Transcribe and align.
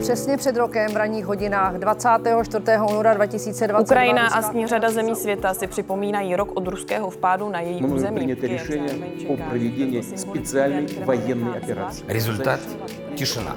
Přesně 0.00 0.36
před 0.36 0.56
rokem 0.56 0.92
v 0.92 0.96
ranních 0.96 1.24
hodinách 1.24 1.74
24. 1.74 2.64
února 2.90 3.14
2020. 3.14 3.82
Ukrajina 3.82 4.28
a 4.28 4.42
s 4.42 4.52
ní 4.52 4.66
řada 4.66 4.90
zemí 4.90 5.16
světa 5.16 5.54
si 5.54 5.66
připomínají 5.66 6.36
rok 6.36 6.56
od 6.56 6.66
ruského 6.68 7.10
vpádu 7.10 7.48
na 7.48 7.60
její 7.60 7.78
Мною 7.78 7.94
území. 7.94 8.16
принято 8.16 8.40
Kyjev 8.40 8.60
решение 8.60 8.88
zároveň 8.88 9.12
о 9.28 9.36
čeká, 9.36 9.48
проведении 9.50 10.02
že 10.02 10.10
to 10.10 10.18
специальной 10.18 10.88
symbolizuje 10.88 11.06
военной 11.06 11.60
trvalá 11.60 11.64
операции. 11.64 12.04
Результат – 12.08 13.14
тишина. 13.14 13.56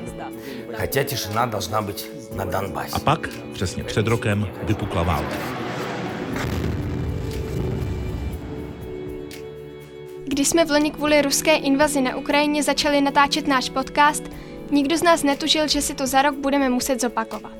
Хотя 0.73 1.03
тишина 1.03 1.45
должна 1.45 1.81
быть 1.81 2.09
на 2.35 2.45
Донбассе. 2.45 2.95
A 2.95 2.99
pak, 2.99 3.29
přesně 3.53 3.83
před 3.83 4.07
rokem, 4.07 4.47
vypukla 4.63 5.03
válka. 5.03 5.35
Když 10.25 10.47
jsme 10.49 10.65
v 10.65 10.71
loni 10.71 10.91
kvůli 10.91 11.21
ruské 11.21 11.55
invazi 11.55 12.01
na 12.01 12.15
Ukrajině 12.15 12.63
začali 12.63 13.01
natáčet 13.01 13.47
náš 13.47 13.69
podcast, 13.69 14.23
nikdo 14.72 14.96
z 14.96 15.02
nás 15.02 15.22
netušil, 15.22 15.68
že 15.68 15.82
si 15.82 15.94
to 15.94 16.06
za 16.06 16.22
rok 16.22 16.34
budeme 16.34 16.68
muset 16.68 17.00
zopakovat. 17.00 17.56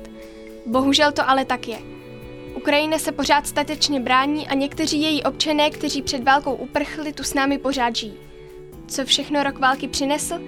Bohužel 0.65 1.11
to 1.11 1.29
ale 1.29 1.45
tak 1.45 1.67
je. 1.67 1.77
Ukrajina 2.55 2.99
se 2.99 3.11
pořád 3.11 3.47
statečně 3.47 3.99
brání 3.99 4.47
a 4.47 4.53
někteří 4.53 5.01
její 5.01 5.23
občané, 5.23 5.69
kteří 5.69 6.01
před 6.01 6.23
válkou 6.23 6.53
uprchli, 6.53 7.13
tu 7.13 7.23
s 7.23 7.33
námi 7.33 7.57
pořád 7.57 7.95
žijí. 7.95 8.17
Co 8.87 9.05
všechno 9.05 9.43
rok 9.43 9.59
války 9.59 9.87
přinesl? 9.87 10.39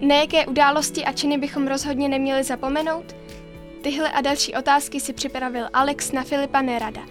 Na 0.00 0.14
jaké 0.14 0.46
události 0.46 1.04
a 1.04 1.12
činy 1.12 1.38
bychom 1.38 1.68
rozhodně 1.68 2.08
neměli 2.08 2.44
zapomenout? 2.44 3.16
Tyhle 3.82 4.12
a 4.12 4.20
další 4.20 4.54
otázky 4.54 5.00
si 5.00 5.12
připravil 5.12 5.68
Alex 5.72 6.12
na 6.12 6.22
Filipa 6.24 6.62
Nerada, 6.62 7.02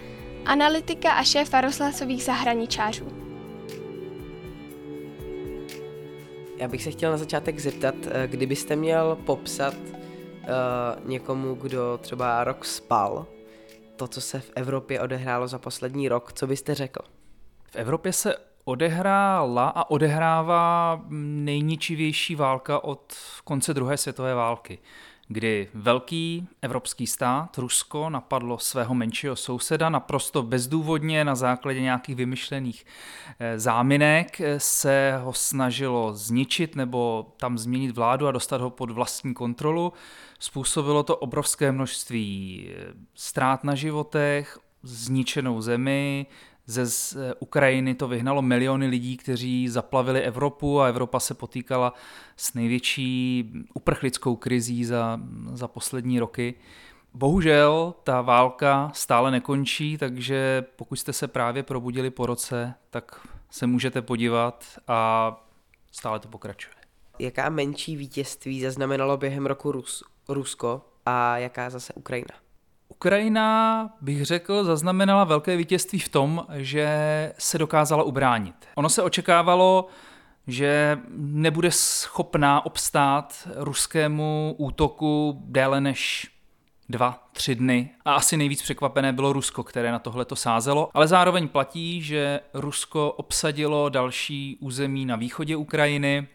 analytika 0.46 1.12
a 1.12 1.24
šéfa 1.24 1.60
rozhlasových 1.60 2.24
zahraničářů. 2.24 3.19
Já 6.60 6.68
bych 6.68 6.82
se 6.82 6.90
chtěl 6.90 7.10
na 7.10 7.16
začátek 7.16 7.58
zeptat, 7.58 7.94
eh, 8.06 8.26
kdybyste 8.26 8.76
měl 8.76 9.18
popsat 9.26 9.74
uh, 9.74 11.08
někomu, 11.08 11.54
kdo 11.54 11.98
třeba 12.02 12.44
rok 12.44 12.64
spal, 12.64 13.26
to, 13.96 14.08
co 14.08 14.20
se 14.20 14.40
v 14.40 14.50
Evropě 14.54 15.00
odehrálo 15.00 15.48
za 15.48 15.58
poslední 15.58 16.08
rok, 16.08 16.32
co 16.32 16.46
byste 16.46 16.74
řekl? 16.74 17.00
V 17.70 17.76
Evropě 17.76 18.12
se 18.12 18.34
odehrála 18.64 19.68
a 19.68 19.90
odehrává 19.90 21.00
nejničivější 21.08 22.34
válka 22.34 22.84
od 22.84 23.14
konce 23.44 23.74
druhé 23.74 23.96
světové 23.96 24.34
války, 24.34 24.78
kdy 25.32 25.68
velký 25.74 26.48
evropský 26.62 27.06
stát, 27.06 27.58
Rusko, 27.58 28.10
napadlo 28.10 28.58
svého 28.58 28.94
menšího 28.94 29.36
souseda 29.36 29.88
naprosto 29.88 30.42
bezdůvodně 30.42 31.24
na 31.24 31.34
základě 31.34 31.80
nějakých 31.80 32.16
vymyšlených 32.16 32.86
eh, 33.38 33.58
záminek 33.58 34.40
eh, 34.40 34.60
se 34.60 35.20
ho 35.22 35.32
snažilo 35.32 36.14
zničit 36.14 36.76
nebo 36.76 37.32
tam 37.36 37.58
změnit 37.58 37.90
vládu 37.96 38.26
a 38.26 38.32
dostat 38.32 38.60
ho 38.60 38.70
pod 38.70 38.90
vlastní 38.90 39.34
kontrolu. 39.34 39.92
Způsobilo 40.38 41.02
to 41.02 41.16
obrovské 41.16 41.72
množství 41.72 42.68
eh, 42.70 42.92
ztrát 43.14 43.64
na 43.64 43.74
životech, 43.74 44.58
zničenou 44.82 45.60
zemi, 45.60 46.26
ze 46.70 46.86
z 46.86 47.16
eh, 47.16 47.34
Ukrajiny 47.38 47.94
to 47.94 48.08
vyhnalo 48.08 48.42
miliony 48.42 48.86
lidí, 48.86 49.16
kteří 49.16 49.68
zaplavili 49.68 50.20
Evropu 50.20 50.80
a 50.80 50.88
Evropa 50.88 51.20
se 51.20 51.34
potýkala 51.34 51.92
s 52.36 52.54
největší 52.54 53.44
uprchlickou 53.74 54.36
krizí 54.36 54.84
za, 54.84 55.20
za 55.52 55.68
poslední 55.68 56.20
roky. 56.20 56.54
Bohužel 57.14 57.94
ta 58.04 58.20
válka 58.20 58.90
stále 58.94 59.30
nekončí, 59.30 59.98
takže 59.98 60.64
pokud 60.76 60.96
jste 60.96 61.12
se 61.12 61.28
právě 61.28 61.62
probudili 61.62 62.10
po 62.10 62.26
roce, 62.26 62.74
tak 62.90 63.26
se 63.50 63.66
můžete 63.66 64.02
podívat 64.02 64.64
a 64.88 65.36
stále 65.92 66.20
to 66.20 66.28
pokračuje. 66.28 66.74
Jaká 67.18 67.48
menší 67.48 67.96
vítězství 67.96 68.60
zaznamenalo 68.60 69.16
během 69.16 69.46
roku 69.46 69.72
Rus- 69.72 70.02
Rusko 70.28 70.82
a 71.06 71.38
jaká 71.38 71.70
zase 71.70 71.92
Ukrajina? 71.92 72.34
Ukrajina, 73.00 73.90
bych 74.00 74.24
řekl, 74.24 74.64
zaznamenala 74.64 75.24
velké 75.24 75.56
vítězství 75.56 75.98
v 75.98 76.08
tom, 76.08 76.46
že 76.52 76.88
se 77.38 77.58
dokázala 77.58 78.02
ubránit. 78.02 78.54
Ono 78.74 78.88
se 78.88 79.02
očekávalo, 79.02 79.86
že 80.46 80.98
nebude 81.16 81.70
schopná 81.70 82.66
obstát 82.66 83.48
ruskému 83.56 84.54
útoku 84.58 85.42
déle 85.44 85.80
než 85.80 86.30
dva, 86.88 87.28
tři 87.32 87.54
dny. 87.54 87.90
A 88.04 88.14
asi 88.14 88.36
nejvíc 88.36 88.62
překvapené 88.62 89.12
bylo 89.12 89.32
Rusko, 89.32 89.64
které 89.64 89.92
na 89.92 89.98
tohle 89.98 90.24
to 90.24 90.36
sázelo. 90.36 90.90
Ale 90.94 91.08
zároveň 91.08 91.48
platí, 91.48 92.02
že 92.02 92.40
Rusko 92.54 93.12
obsadilo 93.12 93.88
další 93.88 94.56
území 94.60 95.06
na 95.06 95.16
východě 95.16 95.56
Ukrajiny, 95.56 96.26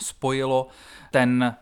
spojilo 0.00 0.68
ten 1.10 1.56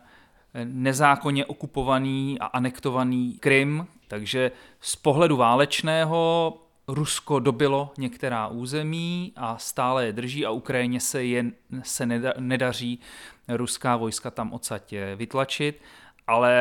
nezákonně 0.63 1.45
okupovaný 1.45 2.39
a 2.39 2.45
anektovaný 2.45 3.37
Krym, 3.39 3.87
takže 4.07 4.51
z 4.79 4.95
pohledu 4.95 5.37
válečného 5.37 6.53
Rusko 6.87 7.39
dobilo 7.39 7.93
některá 7.97 8.47
území 8.47 9.33
a 9.35 9.57
stále 9.57 10.05
je 10.05 10.13
drží 10.13 10.45
a 10.45 10.51
Ukrajině 10.51 10.99
se, 10.99 11.23
jen, 11.25 11.51
se 11.83 12.05
neda, 12.05 12.33
nedaří 12.39 12.99
ruská 13.47 13.97
vojska 13.97 14.31
tam 14.31 14.53
odsaď 14.53 14.93
vytlačit, 15.15 15.81
ale 16.27 16.53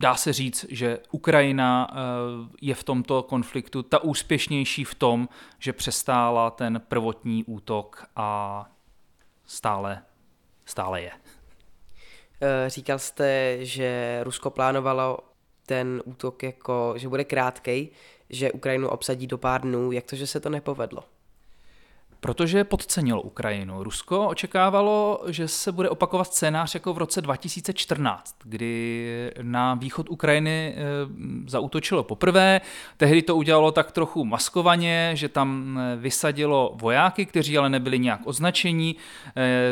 dá 0.00 0.14
se 0.14 0.32
říct, 0.32 0.66
že 0.68 0.98
Ukrajina 1.10 1.90
je 2.60 2.74
v 2.74 2.84
tomto 2.84 3.22
konfliktu 3.22 3.82
ta 3.82 3.98
úspěšnější 3.98 4.84
v 4.84 4.94
tom, 4.94 5.28
že 5.58 5.72
přestála 5.72 6.50
ten 6.50 6.82
prvotní 6.88 7.44
útok 7.44 8.06
a 8.16 8.64
stále, 9.46 10.02
stále 10.64 11.02
je. 11.02 11.10
Říkal 12.66 12.98
jste, 12.98 13.56
že 13.60 14.20
Rusko 14.22 14.50
plánovalo 14.50 15.18
ten 15.66 16.02
útok 16.04 16.42
jako, 16.42 16.94
že 16.96 17.08
bude 17.08 17.24
krátkej, 17.24 17.88
že 18.30 18.52
Ukrajinu 18.52 18.88
obsadí 18.88 19.26
do 19.26 19.38
pár 19.38 19.60
dnů. 19.60 19.92
Jak 19.92 20.04
to, 20.04 20.16
že 20.16 20.26
se 20.26 20.40
to 20.40 20.50
nepovedlo? 20.50 21.04
Protože 22.20 22.64
podcenilo 22.64 23.22
Ukrajinu. 23.22 23.82
Rusko 23.82 24.28
očekávalo, 24.28 25.22
že 25.28 25.48
se 25.48 25.72
bude 25.72 25.88
opakovat 25.88 26.34
scénář 26.34 26.74
jako 26.74 26.92
v 26.92 26.98
roce 26.98 27.20
2014, 27.20 28.36
kdy 28.44 29.32
na 29.42 29.74
východ 29.74 30.10
Ukrajiny 30.10 30.74
zautočilo 31.46 32.02
poprvé. 32.02 32.60
Tehdy 32.96 33.22
to 33.22 33.36
udělalo 33.36 33.72
tak 33.72 33.92
trochu 33.92 34.24
maskovaně, 34.24 35.10
že 35.14 35.28
tam 35.28 35.80
vysadilo 35.96 36.72
vojáky, 36.74 37.26
kteří 37.26 37.58
ale 37.58 37.70
nebyli 37.70 37.98
nějak 37.98 38.20
označení. 38.24 38.96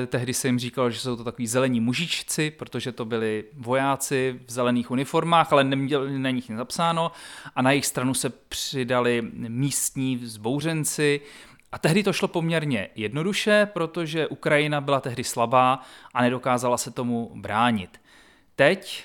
Tehdy 0.07 0.35
se 0.35 0.49
jim 0.49 0.59
říkalo, 0.59 0.91
že 0.91 0.99
jsou 0.99 1.17
to 1.17 1.25
takový 1.25 1.47
zelení 1.47 1.81
mužičci, 1.81 2.51
protože 2.51 2.93
to 2.93 3.05
byli 3.05 3.45
vojáci 3.57 4.41
v 4.47 4.53
zelených 4.53 4.91
uniformách, 4.91 5.53
ale 5.53 5.65
neměli 5.65 6.19
na 6.19 6.31
nich 6.31 6.51
zapsáno. 6.57 7.13
A 7.55 7.63
na 7.63 7.71
jejich 7.71 7.87
stranu 7.87 8.15
se 8.15 8.31
přidali 8.31 9.23
místní 9.33 10.21
zbouřenci, 10.23 11.21
a 11.77 11.79
tehdy 11.79 12.03
to 12.03 12.13
šlo 12.13 12.29
poměrně 12.29 12.89
jednoduše, 12.95 13.69
protože 13.73 14.29
Ukrajina 14.29 14.81
byla 14.81 15.01
tehdy 15.01 15.25
slabá 15.25 15.81
a 16.15 16.23
nedokázala 16.23 16.79
se 16.79 16.91
tomu 16.91 17.33
bránit. 17.35 18.01
Teď, 18.55 19.05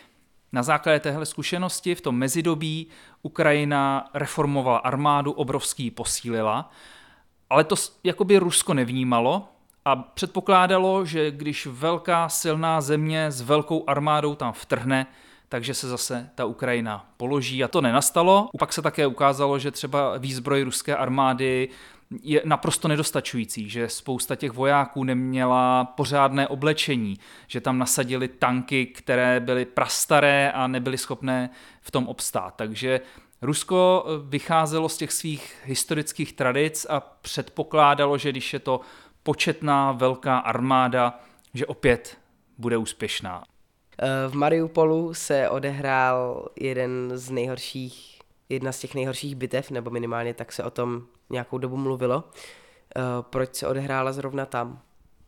na 0.51 0.63
základě 0.63 0.99
téhle 0.99 1.25
zkušenosti, 1.25 1.95
v 1.95 2.01
tom 2.01 2.15
mezidobí 2.15 2.87
Ukrajina 3.21 4.09
reformovala 4.13 4.77
armádu, 4.77 5.31
obrovský 5.31 5.91
posílila, 5.91 6.71
ale 7.49 7.63
to 7.63 7.75
jakoby 8.03 8.37
Rusko 8.37 8.73
nevnímalo 8.73 9.47
a 9.85 9.95
předpokládalo, 9.95 11.05
že 11.05 11.31
když 11.31 11.65
velká 11.65 12.29
silná 12.29 12.81
země 12.81 13.31
s 13.31 13.41
velkou 13.41 13.83
armádou 13.87 14.35
tam 14.35 14.53
vtrhne, 14.53 15.07
takže 15.51 15.73
se 15.73 15.87
zase 15.87 16.29
ta 16.35 16.45
Ukrajina 16.45 17.05
položí 17.17 17.63
a 17.63 17.67
to 17.67 17.81
nenastalo. 17.81 18.49
Pak 18.59 18.73
se 18.73 18.81
také 18.81 19.07
ukázalo, 19.07 19.59
že 19.59 19.71
třeba 19.71 20.17
výzbroj 20.17 20.63
ruské 20.63 20.95
armády 20.95 21.69
je 22.21 22.41
naprosto 22.45 22.87
nedostačující, 22.87 23.69
že 23.69 23.89
spousta 23.89 24.35
těch 24.35 24.51
vojáků 24.51 25.03
neměla 25.03 25.85
pořádné 25.85 26.47
oblečení, 26.47 27.17
že 27.47 27.61
tam 27.61 27.77
nasadili 27.77 28.27
tanky, 28.27 28.85
které 28.85 29.39
byly 29.39 29.65
prastaré 29.65 30.51
a 30.51 30.67
nebyly 30.67 30.97
schopné 30.97 31.49
v 31.81 31.91
tom 31.91 32.07
obstát. 32.07 32.53
Takže 32.55 33.01
Rusko 33.41 34.05
vycházelo 34.29 34.89
z 34.89 34.97
těch 34.97 35.11
svých 35.11 35.55
historických 35.65 36.33
tradic 36.33 36.85
a 36.89 36.99
předpokládalo, 36.99 38.17
že 38.17 38.31
když 38.31 38.53
je 38.53 38.59
to 38.59 38.81
početná 39.23 39.91
velká 39.91 40.37
armáda, 40.37 41.19
že 41.53 41.65
opět 41.65 42.17
bude 42.57 42.77
úspěšná. 42.77 43.43
V 44.29 44.33
Mariupolu 44.33 45.13
se 45.13 45.49
odehrál 45.49 46.49
jeden 46.59 47.11
z 47.13 47.29
nejhorších, 47.31 48.19
jedna 48.49 48.71
z 48.71 48.79
těch 48.79 48.95
nejhorších 48.95 49.35
bitev, 49.35 49.71
nebo 49.71 49.89
minimálně 49.89 50.33
tak 50.33 50.51
se 50.51 50.63
o 50.63 50.69
tom 50.69 51.03
nějakou 51.29 51.57
dobu 51.57 51.77
mluvilo. 51.77 52.23
Proč 53.21 53.55
se 53.55 53.67
odehrála 53.67 54.13
zrovna 54.13 54.45
tam? 54.45 54.81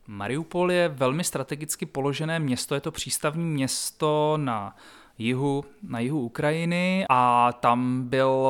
Mariupol 0.07 0.71
je 0.71 0.89
velmi 0.89 1.23
strategicky 1.23 1.85
položené 1.85 2.39
město, 2.39 2.75
je 2.75 2.81
to 2.81 2.91
přístavní 2.91 3.45
město 3.45 4.33
na 4.37 4.75
jihu, 5.17 5.65
na 5.83 5.99
jihu 5.99 6.21
Ukrajiny 6.21 7.05
a 7.09 7.51
tam 7.53 8.03
byl 8.03 8.47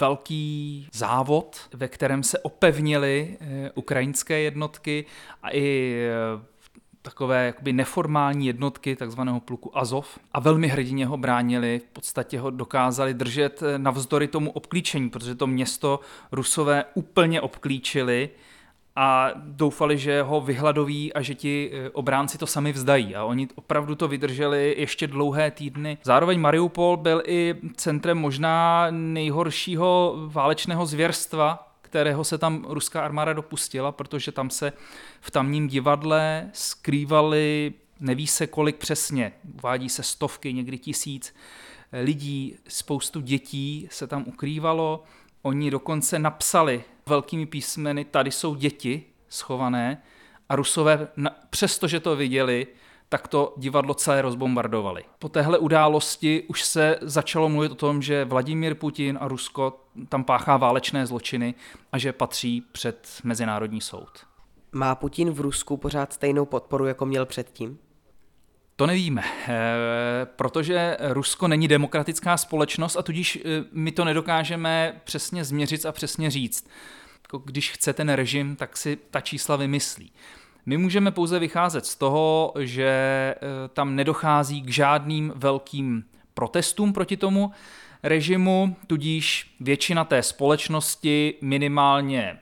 velký 0.00 0.88
závod, 0.92 1.60
ve 1.74 1.88
kterém 1.88 2.22
se 2.22 2.38
opevnily 2.38 3.38
ukrajinské 3.74 4.40
jednotky 4.40 5.04
a 5.42 5.54
i 5.54 5.96
takové 7.02 7.46
jakoby 7.46 7.72
neformální 7.72 8.46
jednotky 8.46 8.96
takzvaného 8.96 9.40
pluku 9.40 9.78
Azov 9.78 10.18
a 10.32 10.40
velmi 10.40 10.68
hrdině 10.68 11.06
ho 11.06 11.16
bránili, 11.16 11.78
v 11.78 11.92
podstatě 11.92 12.40
ho 12.40 12.50
dokázali 12.50 13.14
držet 13.14 13.62
navzdory 13.76 14.28
tomu 14.28 14.50
obklíčení, 14.50 15.10
protože 15.10 15.34
to 15.34 15.46
město 15.46 16.00
Rusové 16.32 16.84
úplně 16.94 17.40
obklíčili 17.40 18.30
a 18.96 19.30
doufali, 19.36 19.98
že 19.98 20.22
ho 20.22 20.40
vyhladoví 20.40 21.12
a 21.12 21.22
že 21.22 21.34
ti 21.34 21.70
e, 21.72 21.90
obránci 21.90 22.38
to 22.38 22.46
sami 22.46 22.72
vzdají. 22.72 23.14
A 23.14 23.24
oni 23.24 23.48
opravdu 23.54 23.94
to 23.94 24.08
vydrželi 24.08 24.74
ještě 24.78 25.06
dlouhé 25.06 25.50
týdny. 25.50 25.98
Zároveň 26.02 26.40
Mariupol 26.40 26.96
byl 26.96 27.22
i 27.26 27.54
centrem 27.76 28.18
možná 28.18 28.86
nejhoršího 28.90 30.14
válečného 30.26 30.86
zvěrstva, 30.86 31.71
kterého 31.92 32.24
se 32.24 32.38
tam 32.38 32.64
ruská 32.68 33.04
armáda 33.04 33.32
dopustila, 33.32 33.92
protože 33.92 34.32
tam 34.32 34.50
se 34.50 34.72
v 35.20 35.30
tamním 35.30 35.68
divadle 35.68 36.50
skrývali, 36.52 37.72
neví 38.00 38.26
se 38.26 38.46
kolik 38.46 38.76
přesně, 38.76 39.32
uvádí 39.54 39.88
se 39.88 40.02
stovky, 40.02 40.52
někdy 40.52 40.78
tisíc 40.78 41.34
lidí, 41.92 42.56
spoustu 42.68 43.20
dětí 43.20 43.88
se 43.90 44.06
tam 44.06 44.24
ukrývalo. 44.26 45.04
Oni 45.42 45.70
dokonce 45.70 46.18
napsali 46.18 46.84
velkými 47.06 47.46
písmeny, 47.46 48.04
tady 48.04 48.30
jsou 48.30 48.54
děti 48.54 49.04
schované 49.28 50.02
a 50.48 50.56
Rusové, 50.56 51.08
přestože 51.50 52.00
to 52.00 52.16
viděli, 52.16 52.66
tak 53.12 53.28
to 53.28 53.54
divadlo 53.56 53.94
celé 53.94 54.22
rozbombardovali. 54.22 55.04
Po 55.18 55.28
téhle 55.28 55.58
události 55.58 56.44
už 56.48 56.62
se 56.62 56.98
začalo 57.00 57.48
mluvit 57.48 57.72
o 57.72 57.74
tom, 57.74 58.02
že 58.02 58.24
Vladimír 58.24 58.74
Putin 58.74 59.18
a 59.20 59.28
Rusko 59.28 59.80
tam 60.08 60.24
páchá 60.24 60.56
válečné 60.56 61.06
zločiny 61.06 61.54
a 61.92 61.98
že 61.98 62.12
patří 62.12 62.60
před 62.72 63.08
Mezinárodní 63.24 63.80
soud. 63.80 64.26
Má 64.72 64.94
Putin 64.94 65.30
v 65.30 65.40
Rusku 65.40 65.76
pořád 65.76 66.12
stejnou 66.12 66.44
podporu, 66.46 66.86
jako 66.86 67.06
měl 67.06 67.26
předtím? 67.26 67.78
To 68.76 68.86
nevíme, 68.86 69.22
eh, 69.48 69.52
protože 70.36 70.96
Rusko 71.00 71.48
není 71.48 71.68
demokratická 71.68 72.36
společnost 72.36 72.96
a 72.96 73.02
tudíž 73.02 73.36
eh, 73.36 73.64
my 73.72 73.92
to 73.92 74.04
nedokážeme 74.04 75.00
přesně 75.04 75.44
změřit 75.44 75.86
a 75.86 75.92
přesně 75.92 76.30
říct. 76.30 76.68
Jako 77.22 77.38
když 77.38 77.70
chce 77.70 77.92
ten 77.92 78.08
režim, 78.08 78.56
tak 78.56 78.76
si 78.76 78.98
ta 79.10 79.20
čísla 79.20 79.56
vymyslí. 79.56 80.12
My 80.66 80.76
můžeme 80.76 81.10
pouze 81.10 81.38
vycházet 81.38 81.86
z 81.86 81.96
toho, 81.96 82.52
že 82.58 82.84
eh, 83.36 83.38
tam 83.68 83.96
nedochází 83.96 84.62
k 84.62 84.68
žádným 84.68 85.32
velkým 85.36 86.04
protestům 86.34 86.92
proti 86.92 87.16
tomu 87.16 87.52
režimu, 88.02 88.76
tudíž 88.86 89.54
většina 89.60 90.04
té 90.04 90.22
společnosti 90.22 91.34
minimálně 91.40 92.38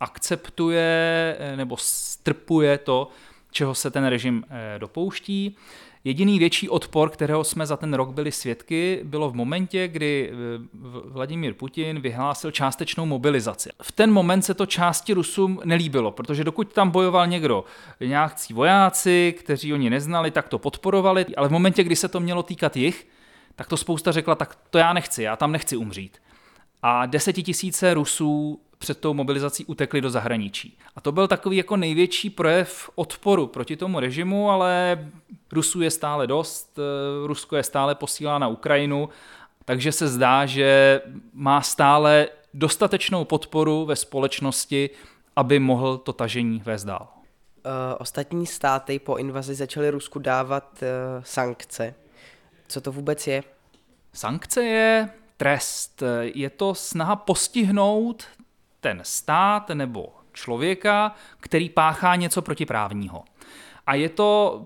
akceptuje 0.00 1.36
nebo 1.56 1.76
strpuje 1.76 2.78
to, 2.78 3.08
čeho 3.50 3.74
se 3.74 3.90
ten 3.90 4.06
režim 4.06 4.44
eh, 4.48 4.78
dopouští. 4.78 5.56
Jediný 6.06 6.38
větší 6.38 6.68
odpor, 6.68 7.10
kterého 7.10 7.44
jsme 7.44 7.66
za 7.66 7.76
ten 7.76 7.94
rok 7.94 8.08
byli 8.08 8.32
svědky, 8.32 9.00
bylo 9.04 9.30
v 9.30 9.34
momentě, 9.34 9.88
kdy 9.88 10.30
eh, 10.32 10.34
Vladimír 11.04 11.54
Putin 11.54 12.00
vyhlásil 12.00 12.50
částečnou 12.50 13.06
mobilizaci. 13.06 13.70
V 13.82 13.92
ten 13.92 14.12
moment 14.12 14.42
se 14.42 14.54
to 14.54 14.66
části 14.66 15.12
Rusům 15.12 15.60
nelíbilo, 15.64 16.10
protože 16.10 16.44
dokud 16.44 16.72
tam 16.72 16.90
bojoval 16.90 17.26
někdo, 17.26 17.64
nějakcí 18.00 18.54
vojáci, 18.54 19.34
kteří 19.38 19.72
oni 19.72 19.90
neznali, 19.90 20.30
tak 20.30 20.48
to 20.48 20.58
podporovali, 20.58 21.26
ale 21.36 21.48
v 21.48 21.52
momentě, 21.52 21.84
kdy 21.84 21.96
se 21.96 22.08
to 22.08 22.20
mělo 22.20 22.42
týkat 22.42 22.76
jich, 22.76 23.06
tak 23.56 23.68
to 23.68 23.76
spousta 23.76 24.12
řekla, 24.12 24.34
tak 24.34 24.58
to 24.70 24.78
já 24.78 24.92
nechci, 24.92 25.22
já 25.22 25.36
tam 25.36 25.52
nechci 25.52 25.76
umřít. 25.76 26.18
A 26.82 27.06
desetitisíce 27.06 27.94
Rusů 27.94 28.60
před 28.84 29.00
tou 29.00 29.14
mobilizací 29.14 29.64
utekli 29.64 30.00
do 30.00 30.10
zahraničí. 30.10 30.78
A 30.96 31.00
to 31.00 31.12
byl 31.12 31.28
takový 31.28 31.56
jako 31.56 31.76
největší 31.76 32.30
projev 32.30 32.90
odporu 32.94 33.46
proti 33.46 33.76
tomu 33.76 34.00
režimu, 34.00 34.50
ale 34.50 34.98
Rusů 35.52 35.82
je 35.82 35.90
stále 35.90 36.26
dost, 36.26 36.78
eh, 36.78 37.26
Rusko 37.26 37.56
je 37.56 37.62
stále 37.62 37.94
posílá 37.94 38.38
na 38.38 38.48
Ukrajinu, 38.48 39.08
takže 39.64 39.92
se 39.92 40.08
zdá, 40.08 40.46
že 40.46 41.00
má 41.32 41.62
stále 41.62 42.28
dostatečnou 42.54 43.24
podporu 43.24 43.84
ve 43.84 43.96
společnosti, 43.96 44.90
aby 45.36 45.58
mohl 45.58 45.98
to 45.98 46.12
tažení 46.12 46.62
vést 46.64 46.84
dál. 46.84 47.08
Uh, 47.08 47.72
ostatní 47.98 48.46
státy 48.46 48.98
po 48.98 49.16
invazi 49.16 49.54
začaly 49.54 49.90
Rusku 49.90 50.18
dávat 50.18 50.82
uh, 50.82 50.88
sankce. 51.24 51.94
Co 52.68 52.80
to 52.80 52.92
vůbec 52.92 53.26
je? 53.26 53.42
Sankce 54.12 54.62
je 54.62 55.08
trest. 55.36 56.02
Je 56.22 56.50
to 56.50 56.74
snaha 56.74 57.16
postihnout 57.16 58.24
ten 58.84 59.00
stát 59.02 59.68
nebo 59.68 60.14
člověka, 60.32 61.14
který 61.40 61.68
páchá 61.68 62.16
něco 62.16 62.42
protiprávního. 62.42 63.24
A 63.86 63.94
je 63.94 64.08
to 64.08 64.62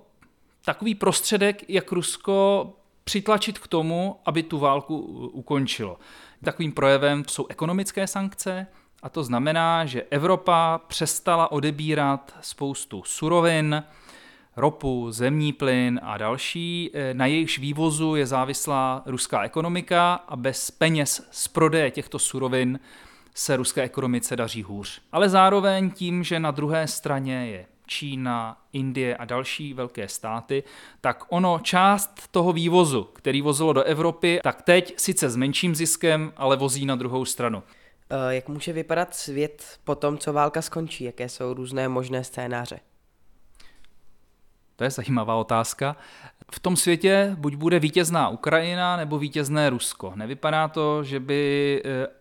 takový 0.64 0.94
prostředek, 0.94 1.70
jak 1.70 1.92
Rusko 1.92 2.66
přitlačit 3.04 3.58
k 3.58 3.66
tomu, 3.66 4.20
aby 4.26 4.42
tu 4.42 4.58
válku 4.58 4.96
ukončilo. 5.32 5.98
Takovým 6.44 6.72
projevem 6.72 7.24
jsou 7.28 7.46
ekonomické 7.46 8.06
sankce, 8.06 8.66
a 9.02 9.08
to 9.08 9.24
znamená, 9.24 9.86
že 9.86 10.02
Evropa 10.10 10.78
přestala 10.78 11.52
odebírat 11.52 12.36
spoustu 12.40 13.02
surovin, 13.06 13.82
ropu, 14.56 15.12
zemní 15.12 15.52
plyn 15.52 16.00
a 16.02 16.18
další, 16.18 16.90
na 17.12 17.26
jejichž 17.26 17.58
vývozu 17.58 18.14
je 18.14 18.26
závislá 18.26 19.02
ruská 19.06 19.42
ekonomika 19.42 20.14
a 20.14 20.36
bez 20.36 20.70
peněz 20.70 21.28
z 21.30 21.48
prodeje 21.48 21.90
těchto 21.90 22.18
surovin 22.18 22.80
se 23.38 23.56
ruské 23.56 23.82
ekonomice 23.82 24.36
daří 24.36 24.62
hůř. 24.62 25.00
Ale 25.12 25.28
zároveň 25.28 25.90
tím, 25.90 26.24
že 26.24 26.40
na 26.40 26.50
druhé 26.50 26.86
straně 26.86 27.46
je 27.46 27.66
Čína, 27.86 28.62
Indie 28.72 29.16
a 29.16 29.24
další 29.24 29.74
velké 29.74 30.08
státy, 30.08 30.62
tak 31.00 31.24
ono 31.28 31.58
část 31.62 32.28
toho 32.30 32.52
vývozu, 32.52 33.04
který 33.04 33.42
vozilo 33.42 33.72
do 33.72 33.82
Evropy, 33.82 34.40
tak 34.42 34.62
teď 34.62 34.94
sice 35.00 35.30
s 35.30 35.36
menším 35.36 35.74
ziskem, 35.74 36.32
ale 36.36 36.56
vozí 36.56 36.86
na 36.86 36.96
druhou 36.96 37.24
stranu. 37.24 37.62
Eh, 38.10 38.34
jak 38.34 38.48
může 38.48 38.72
vypadat 38.72 39.14
svět 39.14 39.78
po 39.84 39.94
tom, 39.94 40.18
co 40.18 40.32
válka 40.32 40.62
skončí? 40.62 41.04
Jaké 41.04 41.28
jsou 41.28 41.54
různé 41.54 41.88
možné 41.88 42.24
scénáře? 42.24 42.80
To 44.76 44.84
je 44.84 44.90
zajímavá 44.90 45.34
otázka. 45.34 45.96
V 46.52 46.60
tom 46.60 46.76
světě 46.76 47.36
buď 47.38 47.54
bude 47.54 47.78
vítězná 47.78 48.28
Ukrajina 48.28 48.96
nebo 48.96 49.18
vítězné 49.18 49.70
Rusko. 49.70 50.12
Nevypadá 50.14 50.68
to, 50.68 51.04
že 51.04 51.20
by 51.20 51.82
eh, 51.84 52.18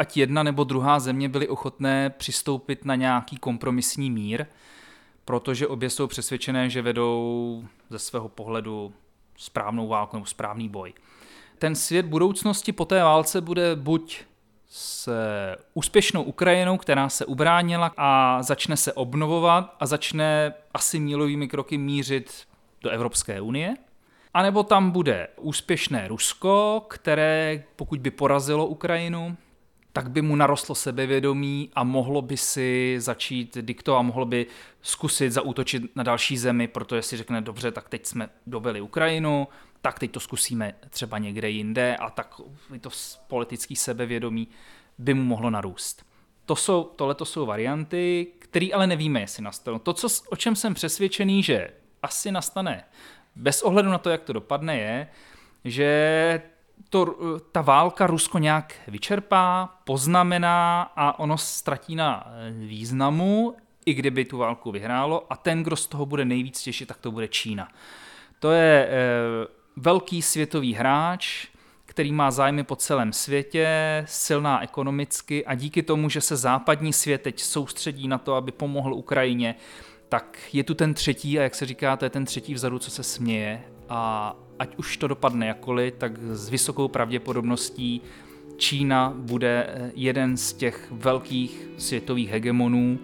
ať 0.00 0.16
jedna 0.16 0.42
nebo 0.42 0.64
druhá 0.64 1.00
země 1.00 1.28
byly 1.28 1.48
ochotné 1.48 2.10
přistoupit 2.10 2.84
na 2.84 2.94
nějaký 2.94 3.36
kompromisní 3.36 4.10
mír, 4.10 4.46
protože 5.24 5.66
obě 5.66 5.90
jsou 5.90 6.06
přesvědčené, 6.06 6.70
že 6.70 6.82
vedou 6.82 7.64
ze 7.90 7.98
svého 7.98 8.28
pohledu 8.28 8.92
správnou 9.36 9.88
válku 9.88 10.16
nebo 10.16 10.26
správný 10.26 10.68
boj. 10.68 10.92
Ten 11.58 11.74
svět 11.74 12.06
budoucnosti 12.06 12.72
po 12.72 12.84
té 12.84 13.02
válce 13.02 13.40
bude 13.40 13.76
buď 13.76 14.20
s 14.68 15.08
úspěšnou 15.74 16.22
Ukrajinou, 16.22 16.76
která 16.76 17.08
se 17.08 17.26
ubránila 17.26 17.92
a 17.96 18.42
začne 18.42 18.76
se 18.76 18.92
obnovovat 18.92 19.76
a 19.80 19.86
začne 19.86 20.54
asi 20.74 21.00
mílovými 21.00 21.48
kroky 21.48 21.78
mířit 21.78 22.44
do 22.82 22.90
Evropské 22.90 23.40
unie, 23.40 23.74
a 24.34 24.42
nebo 24.42 24.62
tam 24.62 24.90
bude 24.90 25.28
úspěšné 25.36 26.08
Rusko, 26.08 26.86
které 26.88 27.64
pokud 27.76 28.00
by 28.00 28.10
porazilo 28.10 28.66
Ukrajinu, 28.66 29.36
tak 29.92 30.10
by 30.10 30.22
mu 30.22 30.36
narostlo 30.36 30.74
sebevědomí 30.74 31.70
a 31.74 31.84
mohlo 31.84 32.22
by 32.22 32.36
si 32.36 32.96
začít 32.98 33.58
dikto 33.60 33.96
a 33.96 34.02
mohlo 34.02 34.26
by 34.26 34.46
zkusit 34.82 35.32
zaútočit 35.32 35.96
na 35.96 36.02
další 36.02 36.38
zemi, 36.38 36.68
protože 36.68 37.02
si 37.02 37.16
řekne, 37.16 37.40
dobře, 37.40 37.70
tak 37.70 37.88
teď 37.88 38.06
jsme 38.06 38.28
dobili 38.46 38.80
Ukrajinu, 38.80 39.48
tak 39.82 39.98
teď 39.98 40.10
to 40.10 40.20
zkusíme 40.20 40.74
třeba 40.90 41.18
někde 41.18 41.50
jinde 41.50 41.96
a 41.96 42.10
tak 42.10 42.40
to 42.80 42.90
politický 43.26 43.76
sebevědomí 43.76 44.48
by 44.98 45.14
mu 45.14 45.22
mohlo 45.24 45.50
narůst. 45.50 46.06
To 46.46 46.56
jsou, 46.56 46.84
tohle 46.84 47.14
to 47.14 47.24
jsou 47.24 47.46
varianty, 47.46 48.26
které 48.38 48.68
ale 48.74 48.86
nevíme, 48.86 49.20
jestli 49.20 49.42
nastanou. 49.42 49.78
To, 49.78 49.92
co, 49.92 50.08
o 50.28 50.36
čem 50.36 50.56
jsem 50.56 50.74
přesvědčený, 50.74 51.42
že 51.42 51.70
asi 52.02 52.32
nastane 52.32 52.84
bez 53.36 53.62
ohledu 53.62 53.88
na 53.88 53.98
to, 53.98 54.10
jak 54.10 54.22
to 54.22 54.32
dopadne, 54.32 54.78
je, 54.78 55.08
že 55.64 56.42
to, 56.88 57.16
ta 57.52 57.60
válka 57.60 58.06
Rusko 58.06 58.38
nějak 58.38 58.74
vyčerpá, 58.88 59.78
poznamená 59.84 60.82
a 60.96 61.18
ono 61.18 61.38
ztratí 61.38 61.96
na 61.96 62.26
eh, 62.26 62.50
významu, 62.50 63.54
i 63.86 63.94
kdyby 63.94 64.24
tu 64.24 64.38
válku 64.38 64.70
vyhrálo 64.70 65.32
a 65.32 65.36
ten, 65.36 65.62
kdo 65.62 65.76
z 65.76 65.86
toho 65.86 66.06
bude 66.06 66.24
nejvíc 66.24 66.62
těšit, 66.62 66.88
tak 66.88 66.96
to 66.96 67.10
bude 67.10 67.28
Čína. 67.28 67.68
To 68.38 68.50
je 68.50 68.86
e, 68.86 68.90
velký 69.76 70.22
světový 70.22 70.74
hráč, 70.74 71.46
který 71.86 72.12
má 72.12 72.30
zájmy 72.30 72.64
po 72.64 72.76
celém 72.76 73.12
světě, 73.12 73.68
silná 74.08 74.62
ekonomicky 74.62 75.46
a 75.46 75.54
díky 75.54 75.82
tomu, 75.82 76.08
že 76.08 76.20
se 76.20 76.36
západní 76.36 76.92
svět 76.92 77.22
teď 77.22 77.40
soustředí 77.40 78.08
na 78.08 78.18
to, 78.18 78.34
aby 78.34 78.52
pomohl 78.52 78.94
Ukrajině, 78.94 79.54
tak 80.08 80.38
je 80.52 80.64
tu 80.64 80.74
ten 80.74 80.94
třetí 80.94 81.38
a 81.38 81.42
jak 81.42 81.54
se 81.54 81.66
říká, 81.66 81.96
to 81.96 82.04
je 82.04 82.10
ten 82.10 82.24
třetí 82.24 82.54
vzadu, 82.54 82.78
co 82.78 82.90
se 82.90 83.02
směje 83.02 83.62
a 83.88 84.34
ať 84.60 84.76
už 84.76 84.96
to 84.96 85.08
dopadne 85.08 85.46
jakkoliv, 85.46 85.94
tak 85.98 86.18
s 86.18 86.48
vysokou 86.48 86.88
pravděpodobností 86.88 88.02
Čína 88.56 89.12
bude 89.16 89.66
jeden 89.94 90.36
z 90.36 90.52
těch 90.52 90.88
velkých 90.90 91.68
světových 91.78 92.30
hegemonů 92.30 92.98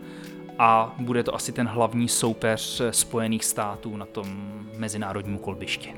a 0.58 0.94
bude 0.98 1.22
to 1.22 1.34
asi 1.34 1.52
ten 1.52 1.66
hlavní 1.66 2.08
soupeř 2.08 2.82
Spojených 2.90 3.44
států 3.44 3.96
na 3.96 4.06
tom 4.06 4.26
mezinárodním 4.76 5.38
kolbišti. 5.38 5.94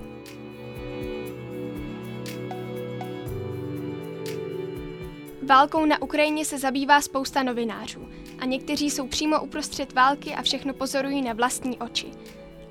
Válkou 5.47 5.85
na 5.85 6.03
Ukrajině 6.03 6.45
se 6.45 6.59
zabývá 6.59 7.01
spousta 7.01 7.43
novinářů 7.43 8.09
a 8.39 8.45
někteří 8.45 8.91
jsou 8.91 9.07
přímo 9.07 9.43
uprostřed 9.43 9.93
války 9.93 10.35
a 10.35 10.43
všechno 10.43 10.75
pozorují 10.75 11.23
na 11.23 11.33
vlastní 11.33 11.79
oči. 11.79 12.07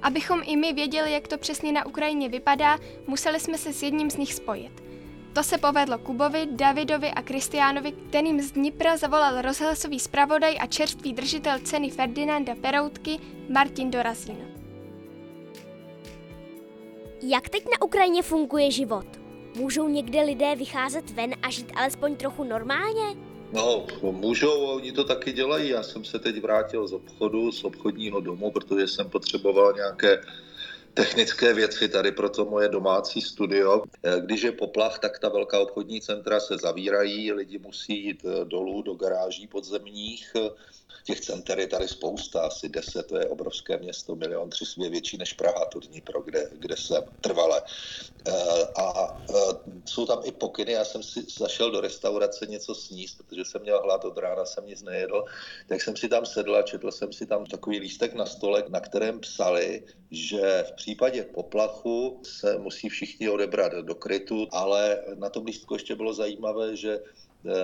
Abychom 0.02 0.42
i 0.46 0.56
my 0.56 0.74
věděli, 0.74 1.12
jak 1.12 1.28
to 1.28 1.38
přesně 1.38 1.72
na 1.72 1.86
Ukrajině 1.86 2.30
vypadá, 2.30 2.78
museli 3.08 3.40
jsme 3.40 3.58
se 3.58 3.74
s 3.74 3.84
jedním 3.84 4.12
z 4.12 4.18
nich 4.18 4.34
spojit. 4.34 4.84
To 5.34 5.44
se 5.44 5.58
povedlo 5.58 5.98
Kubovi, 5.98 6.48
Davidovi 6.52 7.12
a 7.12 7.22
Kristiánovi, 7.22 7.92
kterým 7.92 8.42
z 8.42 8.52
Dnipra 8.52 8.98
zavolal 8.98 9.42
rozhlasový 9.42 10.00
zpravodaj 10.00 10.58
a 10.60 10.66
čerstvý 10.66 11.14
držitel 11.14 11.60
ceny 11.60 11.90
Ferdinanda 11.90 12.56
Peroutky 12.56 13.20
Martin 13.50 13.92
Dorazín. 13.92 14.38
Jak 17.22 17.50
teď 17.50 17.66
na 17.66 17.86
Ukrajině 17.86 18.24
funguje 18.24 18.72
život? 18.72 19.06
Můžou 19.58 19.88
někde 19.88 20.22
lidé 20.22 20.56
vycházet 20.56 21.10
ven 21.12 21.36
a 21.42 21.50
žít 21.50 21.72
alespoň 21.76 22.16
trochu 22.16 22.44
normálně? 22.44 23.27
No, 23.52 23.86
můžou, 24.04 24.66
oni 24.66 24.92
to 24.92 25.04
taky 25.04 25.32
dělají. 25.32 25.70
Já 25.70 25.84
jsem 25.84 26.04
se 26.04 26.20
teď 26.20 26.42
vrátil 26.42 26.88
z 26.88 26.94
obchodu, 26.94 27.52
z 27.52 27.64
obchodního 27.64 28.20
domu, 28.20 28.52
protože 28.52 28.88
jsem 28.88 29.10
potřeboval 29.10 29.74
nějaké 29.74 30.22
technické 30.94 31.54
věci 31.54 31.90
tady 31.90 32.12
pro 32.12 32.30
to 32.30 32.46
moje 32.46 32.70
domácí 32.70 33.22
studio. 33.22 33.84
Když 34.20 34.42
je 34.42 34.52
poplach, 34.52 35.00
tak 35.00 35.20
ta 35.20 35.30
velká 35.30 35.60
obchodní 35.60 36.02
centra 36.02 36.40
se 36.40 36.58
zavírají, 36.58 37.32
lidi 37.32 37.58
musí 37.60 38.06
jít 38.06 38.26
dolů 38.44 38.82
do 38.82 38.94
garáží 38.94 39.48
podzemních. 39.48 40.34
Těch 41.08 41.20
center 41.20 41.60
je 41.60 41.68
tady 41.68 41.88
spousta, 41.88 42.42
asi 42.42 42.70
deset, 42.70 43.08
to 43.08 43.18
je 43.18 43.26
obrovské 43.26 43.78
město, 43.78 44.16
milion 44.16 44.50
tři 44.50 44.66
je 44.78 44.90
větší 44.90 45.18
než 45.18 45.34
Praha, 45.34 45.66
to 45.66 45.80
Dnipro, 45.80 46.22
kde, 46.22 46.50
kde 46.54 46.78
jsem 46.78 47.04
trvale. 47.22 47.62
A 48.78 49.18
jsou 49.86 50.06
tam 50.06 50.22
i 50.24 50.32
pokyny, 50.32 50.72
já 50.72 50.86
jsem 50.86 51.04
si 51.04 51.20
zašel 51.38 51.72
do 51.72 51.82
restaurace 51.82 52.46
něco 52.46 52.76
sníst, 52.76 53.18
protože 53.18 53.46
jsem 53.46 53.62
měl 53.62 53.82
hlad 53.82 54.06
od 54.06 54.18
rána, 54.18 54.46
jsem 54.46 54.66
nic 54.66 54.82
nejedl, 54.82 55.24
tak 55.68 55.82
jsem 55.82 55.96
si 55.96 56.10
tam 56.10 56.26
sedl 56.26 56.56
a 56.56 56.62
četl 56.62 56.92
jsem 56.92 57.14
si 57.14 57.26
tam 57.26 57.46
takový 57.46 57.80
lístek 57.80 58.14
na 58.14 58.26
stole, 58.26 58.64
na 58.70 58.80
kterém 58.80 59.20
psali, 59.20 59.84
že 60.12 60.64
v 60.68 60.72
případě 60.76 61.24
poplachu 61.24 62.22
se 62.26 62.58
musí 62.58 62.90
všichni 62.90 63.30
odebrat 63.30 63.72
do 63.72 63.96
krytu, 63.96 64.48
ale 64.52 65.04
na 65.16 65.30
tom 65.30 65.46
lístku 65.46 65.74
ještě 65.74 65.96
bylo 65.96 66.14
zajímavé, 66.14 66.76
že 66.76 67.00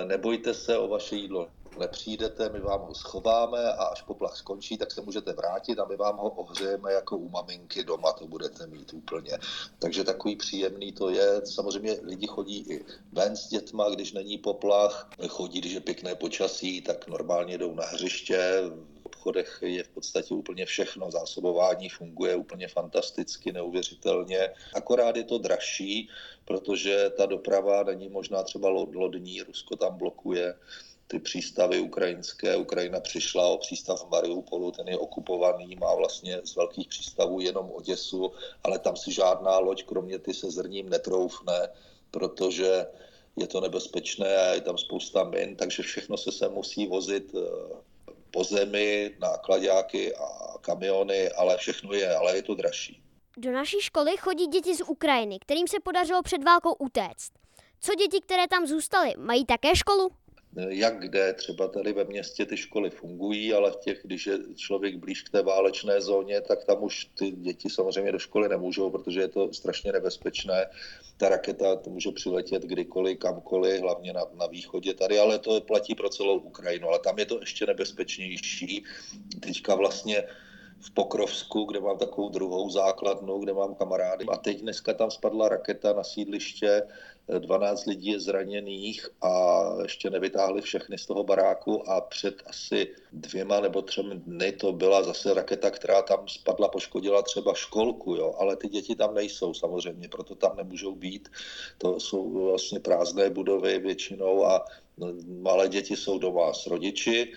nebojte 0.04 0.54
se 0.54 0.78
o 0.78 0.88
vaše 0.88 1.16
jídlo, 1.16 1.48
nepřijdete, 1.78 2.48
my 2.48 2.60
vám 2.60 2.80
ho 2.80 2.94
schováme 2.94 3.72
a 3.72 3.84
až 3.84 4.02
poplach 4.02 4.36
skončí, 4.36 4.78
tak 4.78 4.92
se 4.92 5.00
můžete 5.00 5.32
vrátit 5.32 5.78
a 5.78 5.84
my 5.84 5.96
vám 5.96 6.16
ho 6.16 6.30
ohřejeme 6.30 6.92
jako 6.92 7.16
u 7.16 7.28
maminky 7.28 7.84
doma, 7.84 8.12
to 8.12 8.26
budete 8.26 8.66
mít 8.66 8.92
úplně. 8.92 9.38
Takže 9.78 10.04
takový 10.04 10.36
příjemný 10.36 10.92
to 10.92 11.10
je. 11.10 11.46
Samozřejmě 11.46 11.96
lidi 12.02 12.26
chodí 12.26 12.58
i 12.58 12.84
ven 13.12 13.36
s 13.36 13.48
dětma, 13.48 13.88
když 13.88 14.12
není 14.12 14.38
poplach, 14.38 15.10
chodí, 15.28 15.60
když 15.60 15.72
je 15.72 15.80
pěkné 15.80 16.14
počasí, 16.14 16.80
tak 16.80 17.08
normálně 17.08 17.58
jdou 17.58 17.74
na 17.74 17.84
hřiště, 17.84 18.62
obchodech 19.24 19.58
je 19.62 19.82
v 19.82 19.88
podstatě 19.88 20.34
úplně 20.34 20.66
všechno. 20.66 21.10
Zásobování 21.10 21.88
funguje 21.88 22.36
úplně 22.36 22.68
fantasticky, 22.68 23.52
neuvěřitelně. 23.52 24.52
Akorát 24.74 25.16
je 25.16 25.24
to 25.24 25.38
dražší, 25.38 26.08
protože 26.44 27.10
ta 27.16 27.26
doprava 27.26 27.82
není 27.82 28.08
možná 28.08 28.42
třeba 28.42 28.68
lodní, 28.68 29.42
Rusko 29.42 29.76
tam 29.76 29.96
blokuje 29.98 30.54
ty 31.06 31.18
přístavy 31.18 31.80
ukrajinské. 31.80 32.56
Ukrajina 32.56 33.00
přišla 33.00 33.48
o 33.48 33.58
přístav 33.58 34.04
v 34.04 34.10
Mariupolu, 34.10 34.70
ten 34.70 34.88
je 34.88 34.98
okupovaný, 34.98 35.76
má 35.76 35.94
vlastně 35.94 36.40
z 36.44 36.56
velkých 36.56 36.88
přístavů 36.88 37.40
jenom 37.40 37.70
Oděsu, 37.72 38.32
ale 38.64 38.78
tam 38.78 38.96
si 38.96 39.12
žádná 39.12 39.58
loď, 39.58 39.84
kromě 39.84 40.18
ty 40.18 40.34
se 40.34 40.50
zrním, 40.50 40.88
netroufne, 40.88 41.68
protože 42.10 42.86
je 43.36 43.46
to 43.46 43.60
nebezpečné 43.60 44.36
a 44.36 44.54
je 44.54 44.60
tam 44.60 44.78
spousta 44.78 45.24
min, 45.24 45.56
takže 45.56 45.82
všechno 45.82 46.16
se 46.16 46.32
sem 46.32 46.52
musí 46.52 46.86
vozit 46.86 47.34
po 48.34 48.44
zemi, 48.44 49.14
nákladáky 49.20 50.16
a 50.16 50.58
kamiony, 50.60 51.30
ale 51.30 51.56
všechno 51.56 51.92
je, 51.92 52.16
ale 52.16 52.36
je 52.36 52.42
to 52.42 52.54
dražší. 52.54 53.02
Do 53.36 53.52
naší 53.52 53.80
školy 53.80 54.16
chodí 54.16 54.46
děti 54.46 54.74
z 54.74 54.80
Ukrajiny, 54.80 55.38
kterým 55.40 55.68
se 55.68 55.76
podařilo 55.80 56.22
před 56.22 56.44
válkou 56.44 56.72
utéct. 56.78 57.32
Co 57.80 57.94
děti, 57.94 58.20
které 58.20 58.48
tam 58.48 58.66
zůstaly, 58.66 59.14
mají 59.18 59.46
také 59.46 59.76
školu? 59.76 60.10
Jak 60.68 61.00
kde, 61.00 61.32
třeba 61.32 61.68
tady 61.68 61.92
ve 61.92 62.04
městě 62.04 62.46
ty 62.46 62.56
školy 62.56 62.90
fungují, 62.90 63.52
ale 63.52 63.70
v 63.70 63.76
těch, 63.76 64.00
když 64.04 64.26
je 64.26 64.38
člověk 64.54 64.96
blíž 64.96 65.22
k 65.22 65.30
té 65.30 65.42
válečné 65.42 66.00
zóně, 66.00 66.40
tak 66.40 66.64
tam 66.64 66.82
už 66.82 67.04
ty 67.04 67.30
děti 67.30 67.70
samozřejmě 67.70 68.12
do 68.12 68.18
školy 68.18 68.48
nemůžou, 68.48 68.90
protože 68.90 69.20
je 69.20 69.28
to 69.28 69.52
strašně 69.52 69.92
nebezpečné. 69.92 70.66
Ta 71.16 71.28
raketa 71.28 71.76
to 71.76 71.90
může 71.90 72.10
přiletět 72.10 72.62
kdykoliv, 72.62 73.18
kamkoliv, 73.18 73.80
hlavně 73.80 74.12
na, 74.12 74.22
na 74.34 74.46
východě 74.46 74.94
tady, 74.94 75.18
ale 75.18 75.38
to 75.38 75.60
platí 75.60 75.94
pro 75.94 76.08
celou 76.08 76.38
Ukrajinu, 76.38 76.88
ale 76.88 76.98
tam 76.98 77.18
je 77.18 77.26
to 77.26 77.40
ještě 77.40 77.66
nebezpečnější. 77.66 78.84
Teďka 79.40 79.74
vlastně 79.74 80.24
v 80.84 80.90
Pokrovsku, 80.90 81.64
kde 81.64 81.80
mám 81.80 81.98
takovou 81.98 82.28
druhou 82.28 82.70
základnu, 82.70 83.38
kde 83.38 83.52
mám 83.52 83.74
kamarády. 83.74 84.24
A 84.32 84.36
teď 84.36 84.60
dneska 84.60 84.94
tam 84.94 85.10
spadla 85.10 85.48
raketa 85.48 85.92
na 85.92 86.04
sídliště, 86.04 86.82
12 87.38 87.86
lidí 87.86 88.10
je 88.10 88.20
zraněných 88.20 89.08
a 89.22 89.64
ještě 89.82 90.10
nevytáhli 90.10 90.62
všechny 90.62 90.98
z 90.98 91.06
toho 91.06 91.24
baráku 91.24 91.90
a 91.90 92.00
před 92.00 92.42
asi 92.46 92.88
dvěma 93.12 93.60
nebo 93.60 93.82
třemi 93.82 94.14
dny 94.14 94.52
to 94.52 94.72
byla 94.72 95.02
zase 95.02 95.34
raketa, 95.34 95.70
která 95.70 96.02
tam 96.02 96.28
spadla, 96.28 96.68
poškodila 96.68 97.22
třeba 97.22 97.54
školku, 97.54 98.14
jo, 98.14 98.34
ale 98.38 98.56
ty 98.56 98.68
děti 98.68 98.94
tam 98.94 99.14
nejsou 99.14 99.54
samozřejmě, 99.54 100.08
proto 100.08 100.34
tam 100.34 100.56
nemůžou 100.56 100.94
být. 100.94 101.28
To 101.78 102.00
jsou 102.00 102.30
vlastně 102.30 102.80
prázdné 102.80 103.30
budovy 103.30 103.78
většinou 103.78 104.46
a 104.46 104.64
malé 105.40 105.68
děti 105.68 105.96
jsou 105.96 106.18
doma 106.18 106.52
s 106.52 106.66
rodiči 106.66 107.32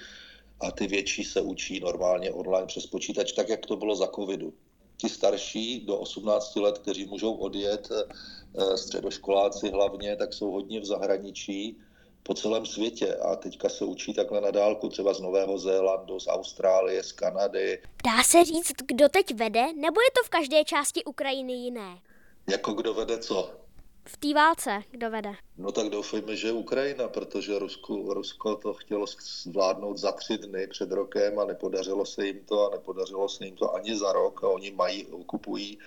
a 0.59 0.71
ty 0.71 0.87
větší 0.87 1.23
se 1.23 1.41
učí 1.41 1.79
normálně 1.79 2.31
online 2.31 2.67
přes 2.67 2.85
počítač, 2.85 3.31
tak 3.31 3.49
jak 3.49 3.65
to 3.65 3.75
bylo 3.75 3.95
za 3.95 4.07
covidu. 4.07 4.53
Ti 4.97 5.09
starší 5.09 5.85
do 5.85 5.97
18 5.97 6.55
let, 6.55 6.77
kteří 6.77 7.05
můžou 7.05 7.33
odjet, 7.33 7.89
středoškoláci 8.75 9.69
hlavně, 9.69 10.15
tak 10.15 10.33
jsou 10.33 10.51
hodně 10.51 10.79
v 10.79 10.85
zahraničí 10.85 11.77
po 12.23 12.33
celém 12.33 12.65
světě 12.65 13.15
a 13.15 13.35
teďka 13.35 13.69
se 13.69 13.85
učí 13.85 14.13
takhle 14.13 14.41
na 14.41 14.51
dálku 14.51 14.89
třeba 14.89 15.13
z 15.13 15.19
Nového 15.19 15.57
Zélandu, 15.57 16.19
z 16.19 16.27
Austrálie, 16.27 17.03
z 17.03 17.11
Kanady. 17.11 17.81
Dá 18.05 18.23
se 18.23 18.45
říct, 18.45 18.73
kdo 18.87 19.09
teď 19.09 19.35
vede, 19.35 19.73
nebo 19.73 20.01
je 20.01 20.11
to 20.15 20.23
v 20.25 20.29
každé 20.29 20.63
části 20.63 21.03
Ukrajiny 21.03 21.53
jiné? 21.53 21.99
Jako 22.49 22.73
kdo 22.73 22.93
vede 22.93 23.17
co? 23.17 23.51
V 24.07 24.17
té 24.17 24.33
válce, 24.33 24.81
kdo 24.91 25.09
vede? 25.09 25.33
No 25.57 25.71
tak 25.71 25.89
doufejme, 25.89 26.35
že 26.35 26.51
Ukrajina, 26.51 27.07
protože 27.07 27.59
Rusko, 27.59 28.13
Rusko 28.13 28.55
to 28.55 28.73
chtělo 28.73 29.05
zvládnout 29.43 29.97
za 29.97 30.11
tři 30.11 30.37
dny 30.37 30.67
před 30.67 30.91
rokem 30.91 31.39
a 31.39 31.45
nepodařilo 31.45 32.05
se 32.05 32.25
jim 32.27 32.45
to 32.45 32.67
a 32.67 32.75
nepodařilo 32.75 33.29
se 33.29 33.45
jim 33.45 33.55
to 33.55 33.75
ani 33.75 33.97
za 33.97 34.11
rok 34.11 34.43
a 34.43 34.47
oni 34.47 34.71
mají, 34.71 35.05
okupují 35.05 35.79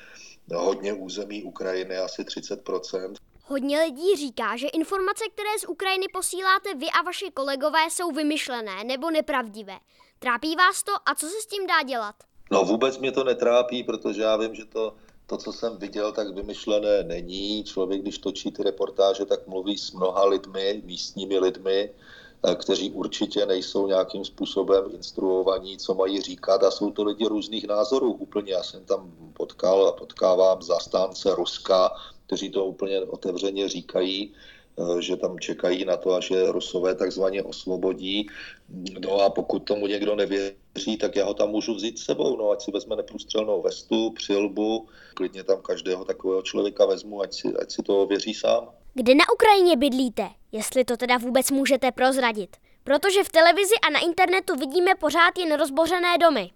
hodně 0.54 0.92
území 0.92 1.42
Ukrajiny, 1.42 1.96
asi 1.98 2.22
30%. 2.22 3.14
Hodně 3.44 3.80
lidí 3.80 4.16
říká, 4.16 4.56
že 4.56 4.68
informace, 4.68 5.24
které 5.32 5.58
z 5.58 5.64
Ukrajiny 5.68 6.06
posíláte 6.12 6.74
vy 6.74 6.86
a 7.00 7.02
vaši 7.02 7.30
kolegové, 7.34 7.90
jsou 7.90 8.10
vymyšlené 8.10 8.84
nebo 8.84 9.10
nepravdivé. 9.10 9.78
Trápí 10.18 10.56
vás 10.56 10.82
to 10.82 10.92
a 11.06 11.14
co 11.14 11.26
se 11.26 11.40
s 11.40 11.46
tím 11.46 11.66
dá 11.66 11.82
dělat? 11.82 12.14
No 12.50 12.64
vůbec 12.64 12.98
mě 12.98 13.12
to 13.12 13.24
netrápí, 13.24 13.84
protože 13.84 14.22
já 14.22 14.36
vím, 14.36 14.54
že 14.54 14.64
to, 14.64 14.94
to, 15.30 15.37
co 15.37 15.52
jsem 15.52 15.76
viděl, 15.76 16.12
tak 16.12 16.34
vymyšlené 16.34 17.02
není. 17.02 17.64
Člověk, 17.64 18.02
když 18.02 18.18
točí 18.18 18.50
ty 18.50 18.62
reportáže, 18.62 19.25
tak 19.25 19.46
mluví 19.46 19.78
s 19.78 19.92
mnoha 19.92 20.25
lidmi, 20.25 20.82
místními 20.84 21.38
lidmi, 21.38 21.90
kteří 22.54 22.90
určitě 22.90 23.46
nejsou 23.46 23.87
nějakým 23.87 24.25
způsobem 24.25 24.84
instruovaní, 24.90 25.78
co 25.78 25.94
mají 25.94 26.20
říkat 26.20 26.62
a 26.62 26.70
jsou 26.70 26.90
to 26.90 27.04
lidi 27.04 27.26
různých 27.26 27.66
názorů 27.66 28.12
úplně. 28.12 28.52
Já 28.52 28.62
jsem 28.62 28.84
tam 28.84 29.12
potkal 29.32 29.87
a 29.87 29.92
potkávám 29.92 30.62
zastánce 30.62 31.34
Ruska, 31.34 31.94
kteří 32.26 32.50
to 32.50 32.64
úplně 32.64 33.00
otevřeně 33.00 33.68
říkají, 33.68 34.34
že 34.98 35.16
tam 35.16 35.38
čekají 35.38 35.84
na 35.84 35.96
to, 35.96 36.14
až 36.14 36.30
je 36.30 36.52
Rusové 36.52 36.94
takzvaně 36.94 37.42
osvobodí. 37.42 38.26
No 39.00 39.20
a 39.20 39.30
pokud 39.30 39.58
tomu 39.58 39.86
někdo 39.86 40.14
nevěří, 40.14 40.96
tak 41.00 41.16
já 41.16 41.24
ho 41.24 41.34
tam 41.34 41.48
můžu 41.48 41.74
vzít 41.74 41.98
s 41.98 42.04
sebou, 42.04 42.36
no 42.36 42.50
ať 42.50 42.62
si 42.62 42.70
vezme 42.70 42.96
neprůstřelnou 42.96 43.62
vestu, 43.62 44.10
přilbu, 44.10 44.88
klidně 45.14 45.44
tam 45.44 45.62
každého 45.62 46.04
takového 46.04 46.42
člověka 46.42 46.86
vezmu, 46.86 47.22
ať 47.22 47.34
si, 47.34 47.48
ať 47.62 47.70
si 47.70 47.82
to 47.82 48.06
věří 48.06 48.34
sám. 48.34 48.68
Kde 48.94 49.14
na 49.14 49.24
Ukrajině 49.34 49.76
bydlíte? 49.76 50.28
Jestli 50.52 50.84
to 50.84 50.96
teda 50.96 51.18
vůbec 51.18 51.50
můžete 51.50 51.92
prozradit. 51.92 52.56
Protože 52.84 53.24
v 53.24 53.28
televizi 53.28 53.74
a 53.86 53.90
na 53.90 54.00
internetu 54.00 54.56
vidíme 54.56 54.94
pořád 54.94 55.38
jen 55.38 55.56
rozbořené 55.56 56.18
domy. 56.18 56.50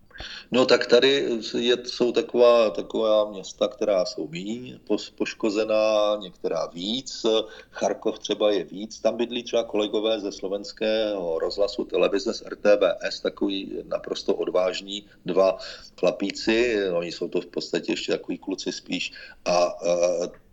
No 0.53 0.67
tak 0.67 0.87
tady 0.87 1.29
je, 1.59 1.77
jsou 1.85 2.13
taková, 2.13 2.71
taková 2.71 3.31
města, 3.31 3.69
která 3.69 4.05
jsou 4.05 4.29
méně 4.29 4.81
poškozená, 5.17 6.17
některá 6.21 6.67
víc. 6.67 7.27
Charkov 7.71 8.19
třeba 8.19 8.51
je 8.51 8.65
víc. 8.65 9.01
Tam 9.01 9.17
bydlí 9.17 9.43
třeba 9.43 9.63
kolegové 9.63 10.21
ze 10.21 10.33
slovenského 10.33 11.39
rozhlasu 11.39 11.85
televize 11.85 12.35
z 12.35 12.43
RTVS, 12.43 13.21
takový 13.21 13.83
naprosto 13.89 14.35
odvážní 14.35 15.07
dva 15.27 15.59
chlapíci. 15.99 16.77
Oni 16.93 17.13
jsou 17.13 17.29
to 17.29 17.41
v 17.41 17.47
podstatě 17.47 17.93
ještě 17.93 18.13
takový 18.13 18.39
kluci 18.39 18.73
spíš. 18.73 19.13
A, 19.45 19.55
a 19.55 19.75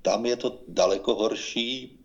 tam 0.02 0.26
je 0.26 0.36
to 0.36 0.60
daleko 0.68 1.16
horší, 1.16 1.98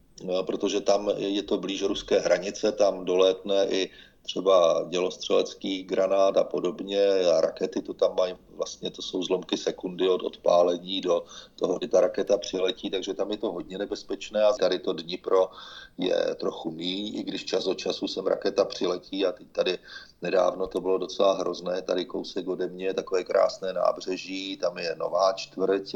protože 0.46 0.80
tam 0.80 1.10
je 1.16 1.42
to 1.42 1.58
blíž 1.58 1.82
ruské 1.82 2.20
hranice, 2.20 2.72
tam 2.72 3.04
dolétne 3.04 3.66
i 3.68 3.90
třeba 4.26 4.84
dělostřelecký 4.88 5.82
granát 5.82 6.36
a 6.36 6.44
podobně 6.44 7.06
a 7.36 7.40
rakety 7.40 7.82
to 7.82 7.94
tam 7.94 8.16
mají, 8.16 8.34
vlastně 8.56 8.90
to 8.90 9.02
jsou 9.02 9.22
zlomky 9.22 9.56
sekundy 9.56 10.08
od 10.08 10.22
odpálení 10.22 11.00
do 11.00 11.24
toho, 11.56 11.78
kdy 11.78 11.88
ta 11.88 12.00
raketa 12.00 12.38
přiletí, 12.38 12.90
takže 12.90 13.14
tam 13.14 13.30
je 13.30 13.36
to 13.36 13.52
hodně 13.52 13.78
nebezpečné 13.78 14.42
a 14.42 14.52
tady 14.52 14.78
to 14.78 14.92
Dnipro 14.92 15.50
je 15.98 16.34
trochu 16.40 16.70
míň, 16.70 17.16
i 17.16 17.22
když 17.22 17.44
čas 17.44 17.66
od 17.66 17.78
času 17.78 18.08
sem 18.08 18.26
raketa 18.26 18.64
přiletí 18.64 19.26
a 19.26 19.32
teď 19.32 19.46
tady 19.52 19.78
nedávno 20.22 20.66
to 20.66 20.80
bylo 20.80 20.98
docela 20.98 21.34
hrozné, 21.34 21.82
tady 21.82 22.04
kousek 22.04 22.48
ode 22.48 22.66
mě, 22.66 22.94
takové 22.94 23.24
krásné 23.24 23.72
nábřeží, 23.72 24.56
tam 24.56 24.78
je 24.78 24.96
nová 24.98 25.32
čtvrť, 25.32 25.94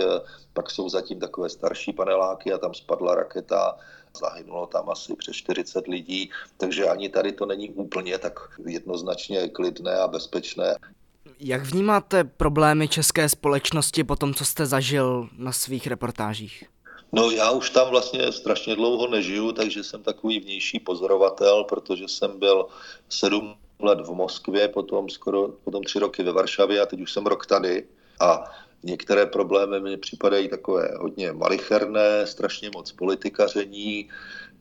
pak 0.53 0.71
jsou 0.71 0.89
zatím 0.89 1.21
takové 1.21 1.49
starší 1.49 1.93
paneláky 1.93 2.53
a 2.53 2.59
tam 2.59 2.75
spadla 2.75 3.15
raketa 3.15 3.79
Zahynulo 4.21 4.67
tam 4.67 4.91
asi 4.91 5.17
přes 5.17 5.37
40 5.37 5.87
lidí, 5.87 6.31
takže 6.57 6.85
ani 6.85 7.09
tady 7.09 7.33
to 7.33 7.47
není 7.47 7.71
úplně 7.71 8.19
tak 8.19 8.41
jednoznačně 8.67 9.49
klidné 9.49 9.95
a 9.95 10.09
bezpečné. 10.09 10.77
Jak 11.41 11.63
vnímáte 11.63 12.25
problémy 12.25 12.89
české 12.89 13.29
společnosti 13.29 14.05
po 14.05 14.17
tom, 14.17 14.35
co 14.35 14.45
jste 14.45 14.67
zažil 14.67 15.29
na 15.39 15.53
svých 15.53 15.87
reportážích? 15.87 16.65
No 17.13 17.31
já 17.31 17.51
už 17.51 17.71
tam 17.71 17.91
vlastně 17.91 18.33
strašně 18.33 18.75
dlouho 18.77 19.07
nežiju, 19.07 19.53
takže 19.53 19.85
jsem 19.85 20.03
takový 20.03 20.41
vnější 20.41 20.79
pozorovatel, 20.79 21.65
protože 21.65 22.09
jsem 22.09 22.39
byl 22.39 22.67
sedm 23.09 23.55
let 23.81 24.01
v 24.01 24.11
Moskvě, 24.11 24.69
potom 24.69 25.09
skoro 25.09 25.49
potom 25.49 25.83
tři 25.85 25.99
roky 25.99 26.23
ve 26.23 26.33
Varšavě 26.33 26.81
a 26.81 26.87
teď 26.87 27.01
už 27.01 27.13
jsem 27.13 27.27
rok 27.27 27.47
tady. 27.47 27.87
A 28.21 28.45
Některé 28.83 29.27
problémy 29.27 29.81
mi 29.81 29.97
připadají 29.97 30.49
takové 30.49 30.91
hodně 31.01 31.33
malicherné, 31.33 32.27
strašně 32.27 32.71
moc 32.75 32.93
politikaření, 32.93 34.09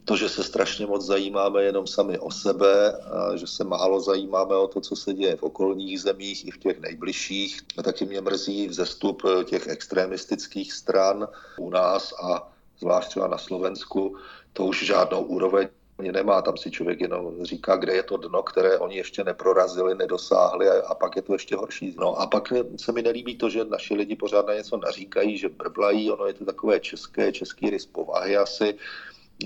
to, 0.05 0.15
že 0.15 0.29
se 0.29 0.43
strašně 0.43 0.85
moc 0.85 1.05
zajímáme 1.05 1.63
jenom 1.63 1.87
sami 1.87 2.19
o 2.19 2.31
sebe, 2.31 2.91
a 2.91 3.35
že 3.35 3.47
se 3.47 3.63
málo 3.63 3.99
zajímáme 3.99 4.55
o 4.55 4.67
to, 4.67 4.81
co 4.81 4.95
se 4.95 5.13
děje 5.13 5.35
v 5.35 5.43
okolních 5.43 6.01
zemích 6.01 6.47
i 6.47 6.51
v 6.51 6.57
těch 6.57 6.79
nejbližších. 6.79 7.61
A 7.77 7.83
taky 7.83 8.05
mě 8.05 8.21
mrzí 8.21 8.67
vzestup 8.67 9.21
těch 9.45 9.67
extremistických 9.67 10.73
stran 10.73 11.27
u 11.57 11.69
nás 11.69 12.13
a 12.23 12.51
zvlášť 12.79 13.09
třeba 13.09 13.27
na 13.27 13.37
Slovensku, 13.37 14.17
to 14.53 14.65
už 14.65 14.85
žádnou 14.85 15.21
úroveň 15.21 15.67
ani 15.99 16.11
nemá, 16.11 16.41
tam 16.41 16.57
si 16.57 16.71
člověk 16.71 17.01
jenom 17.01 17.45
říká, 17.45 17.75
kde 17.75 17.93
je 17.93 18.03
to 18.03 18.17
dno, 18.17 18.43
které 18.43 18.77
oni 18.77 18.97
ještě 18.97 19.23
neprorazili, 19.23 19.95
nedosáhli 19.95 20.69
a, 20.69 20.87
a 20.87 20.95
pak 20.95 21.15
je 21.15 21.21
to 21.21 21.33
ještě 21.33 21.55
horší. 21.55 21.95
No 21.99 22.15
a 22.15 22.27
pak 22.27 22.53
se 22.77 22.91
mi 22.91 23.01
nelíbí 23.01 23.37
to, 23.37 23.49
že 23.49 23.65
naši 23.65 23.93
lidi 23.95 24.15
pořád 24.15 24.47
na 24.47 24.53
něco 24.53 24.77
naříkají, 24.77 25.37
že 25.37 25.49
brblají, 25.49 26.11
ono 26.11 26.25
je 26.25 26.33
to 26.33 26.45
takové 26.45 26.79
české, 26.79 27.31
český 27.31 27.69
rys 27.69 27.85
povahy 27.85 28.37
asi, 28.37 28.75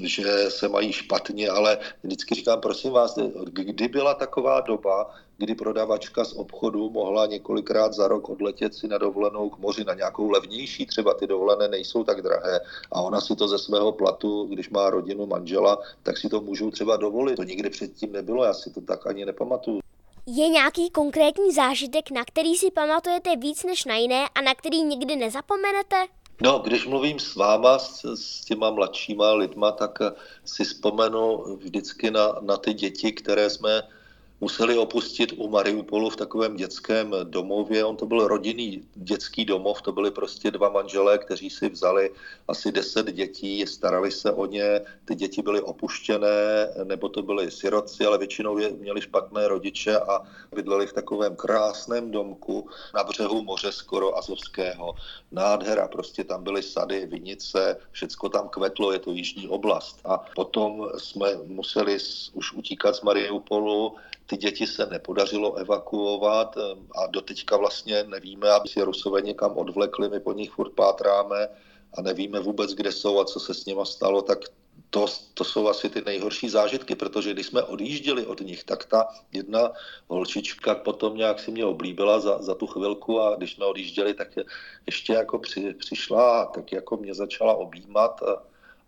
že 0.01 0.50
se 0.50 0.69
mají 0.69 0.93
špatně, 0.93 1.50
ale 1.50 1.77
vždycky 2.03 2.36
říkám, 2.36 2.62
prosím 2.62 2.91
vás, 2.91 3.17
kdy 3.45 3.88
byla 3.88 4.13
taková 4.13 4.62
doba, 4.62 5.15
kdy 5.44 5.56
prodavačka 5.56 6.26
z 6.26 6.34
obchodu 6.34 6.90
mohla 6.90 7.26
několikrát 7.26 7.94
za 7.94 8.08
rok 8.08 8.30
odletět 8.30 8.74
si 8.74 8.88
na 8.88 8.98
dovolenou 8.98 9.50
k 9.50 9.58
moři, 9.58 9.84
na 9.84 9.94
nějakou 9.94 10.30
levnější, 10.30 10.86
třeba 10.86 11.14
ty 11.14 11.28
dovolené 11.28 11.68
nejsou 11.68 12.04
tak 12.04 12.22
drahé 12.22 12.60
a 12.92 13.02
ona 13.02 13.22
si 13.22 13.36
to 13.36 13.48
ze 13.48 13.60
svého 13.60 13.92
platu, 13.92 14.46
když 14.46 14.70
má 14.70 14.90
rodinu 14.90 15.26
manžela, 15.26 15.78
tak 16.04 16.18
si 16.18 16.30
to 16.30 16.42
můžou 16.42 16.72
třeba 16.72 16.98
dovolit. 16.98 17.36
To 17.36 17.44
nikdy 17.44 17.70
předtím 17.70 18.12
nebylo, 18.12 18.44
já 18.44 18.54
si 18.54 18.70
to 18.70 18.82
tak 18.82 19.08
ani 19.08 19.26
nepamatuju. 19.26 19.80
Je 20.26 20.50
nějaký 20.50 20.90
konkrétní 20.90 21.52
zážitek, 21.52 22.12
na 22.12 22.26
který 22.26 22.56
si 22.56 22.72
pamatujete 22.72 23.36
víc 23.36 23.64
než 23.64 23.86
na 23.86 23.96
jiné 23.96 24.25
a 24.36 24.42
na 24.42 24.56
který 24.56 24.84
nikdy 24.84 25.16
nezapomenete? 25.16 25.96
No, 26.42 26.60
když 26.60 26.88
mluvím 26.88 27.20
s 27.20 27.36
váma, 27.36 27.79
s, 27.79 28.06
s 28.16 28.46
těma 28.46 28.72
mladšíma 28.72 29.34
lidma, 29.34 29.72
tak 29.72 30.00
si 30.46 30.64
vzpomenu 30.64 31.44
vždycky 31.56 32.12
na, 32.12 32.36
na 32.42 32.58
ty 32.58 32.74
děti, 32.74 33.12
které 33.12 33.50
jsme 33.50 33.84
museli 34.41 34.77
opustit 34.77 35.33
u 35.37 35.50
Mariupolu 35.50 36.09
v 36.09 36.15
takovém 36.15 36.55
dětském 36.55 37.15
domově. 37.24 37.85
On 37.85 37.96
to 37.96 38.05
byl 38.05 38.27
rodinný 38.27 38.83
dětský 38.96 39.46
domov, 39.46 39.81
to 39.81 39.91
byly 39.91 40.11
prostě 40.11 40.51
dva 40.51 40.69
manželé, 40.69 41.17
kteří 41.17 41.50
si 41.50 41.69
vzali 41.69 42.11
asi 42.48 42.72
deset 42.72 43.11
dětí, 43.11 43.67
starali 43.67 44.11
se 44.11 44.31
o 44.31 44.46
ně, 44.46 44.81
ty 45.05 45.15
děti 45.15 45.41
byly 45.41 45.61
opuštěné, 45.61 46.67
nebo 46.83 47.09
to 47.09 47.22
byly 47.22 47.51
sirotci, 47.51 48.05
ale 48.05 48.17
většinou 48.17 48.57
je, 48.57 48.69
měli 48.69 49.01
špatné 49.01 49.48
rodiče 49.48 50.00
a 50.00 50.22
bydleli 50.55 50.87
v 50.87 50.93
takovém 50.93 51.35
krásném 51.35 52.11
domku 52.11 52.69
na 52.96 53.03
břehu 53.03 53.43
moře 53.43 53.72
skoro 53.72 54.17
Azovského. 54.17 54.96
Nádhera, 55.31 55.87
prostě 55.87 56.24
tam 56.24 56.43
byly 56.43 56.63
sady, 56.63 57.05
vinice, 57.05 57.77
všecko 57.91 58.29
tam 58.29 58.50
kvetlo, 58.50 58.91
je 58.91 59.00
to 59.00 59.11
jižní 59.11 59.48
oblast. 59.48 60.00
A 60.05 60.17
potom 60.35 60.89
jsme 60.98 61.27
museli 61.46 61.98
už 62.33 62.53
utíkat 62.53 62.96
z 62.96 63.01
Mariupolu, 63.01 63.96
ty 64.25 64.38
děti 64.38 64.68
se 64.68 64.86
nepodařilo 64.86 65.55
evakuovat 65.55 66.57
a 66.96 67.07
doteďka 67.07 67.57
vlastně 67.57 68.03
nevíme, 68.03 68.50
aby 68.50 68.70
si 68.70 68.81
Rusové 68.81 69.22
někam 69.22 69.57
odvlekli, 69.57 70.09
my 70.09 70.20
po 70.20 70.33
nich 70.33 70.51
furt 70.51 70.74
pátráme 70.74 71.48
a 71.98 72.01
nevíme 72.01 72.40
vůbec, 72.40 72.74
kde 72.74 72.92
jsou 72.92 73.20
a 73.20 73.25
co 73.25 73.40
se 73.40 73.53
s 73.53 73.66
nima 73.66 73.86
stalo, 73.86 74.22
tak 74.22 74.40
to, 74.90 75.05
to 75.33 75.44
jsou 75.44 75.68
asi 75.68 75.90
ty 75.90 76.01
nejhorší 76.05 76.50
zážitky, 76.50 76.96
protože 76.96 77.33
když 77.33 77.48
jsme 77.48 77.64
odjížděli 77.64 78.25
od 78.25 78.42
nich, 78.42 78.64
tak 78.64 78.86
ta 78.86 79.07
jedna 79.31 79.72
holčička 80.07 80.75
potom 80.75 81.18
nějak 81.18 81.40
si 81.40 81.51
mě 81.51 81.66
oblíbila 81.66 82.20
za, 82.20 82.42
za 82.42 82.55
tu 82.55 82.68
chvilku 82.68 83.22
a 83.22 83.36
když 83.36 83.53
jsme 83.53 83.66
odjížděli, 83.66 84.14
tak 84.14 84.27
ještě 84.86 85.14
jako 85.14 85.40
při, 85.40 85.74
přišla 85.74 86.42
a 86.42 86.46
tak 86.46 86.72
jako 86.72 86.98
mě 86.98 87.14
začala 87.14 87.53
objímat 87.53 88.22
a, 88.24 88.44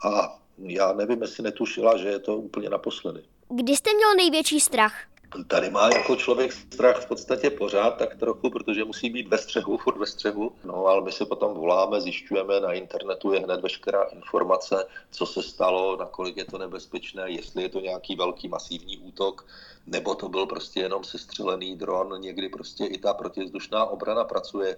a 0.10 0.40
já 0.58 0.94
nevím, 0.94 1.22
jestli 1.22 1.44
netušila, 1.44 1.98
že 1.98 2.08
je 2.08 2.20
to 2.20 2.38
úplně 2.38 2.70
naposledy. 2.70 3.24
Kdy 3.50 3.76
jste 3.76 3.94
měl 3.94 4.16
největší 4.16 4.60
strach? 4.60 5.15
Tady 5.44 5.70
má 5.70 5.90
jako 5.94 6.16
člověk 6.16 6.54
strach 6.54 7.02
v 7.02 7.08
podstatě 7.08 7.50
pořád 7.50 7.98
tak 7.98 8.16
trochu, 8.16 8.50
protože 8.50 8.86
musí 8.86 9.10
být 9.10 9.28
ve 9.28 9.38
střehu, 9.38 9.78
furt 9.84 9.98
ve 9.98 10.06
střehu. 10.06 10.52
No 10.64 10.86
ale 10.86 11.02
my 11.02 11.12
se 11.12 11.26
potom 11.26 11.54
voláme, 11.54 12.02
zjišťujeme, 12.02 12.60
na 12.60 12.74
internetu 12.74 13.34
je 13.34 13.40
hned 13.40 13.62
veškerá 13.62 14.04
informace, 14.04 14.86
co 15.12 15.26
se 15.26 15.44
stalo, 15.44 15.98
nakolik 15.98 16.38
je 16.38 16.46
to 16.46 16.58
nebezpečné, 16.58 17.32
jestli 17.32 17.64
je 17.64 17.70
to 17.70 17.80
nějaký 17.80 18.16
velký 18.16 18.48
masivní 18.48 18.98
útok, 18.98 19.46
nebo 19.88 20.16
to 20.16 20.30
byl 20.30 20.46
prostě 20.46 20.80
jenom 20.80 21.04
sestřelený 21.04 21.76
dron. 21.76 22.22
Někdy 22.22 22.50
prostě 22.50 22.86
i 22.86 22.98
ta 22.98 23.14
protivzdušná 23.14 23.86
obrana 23.86 24.24
pracuje, 24.24 24.78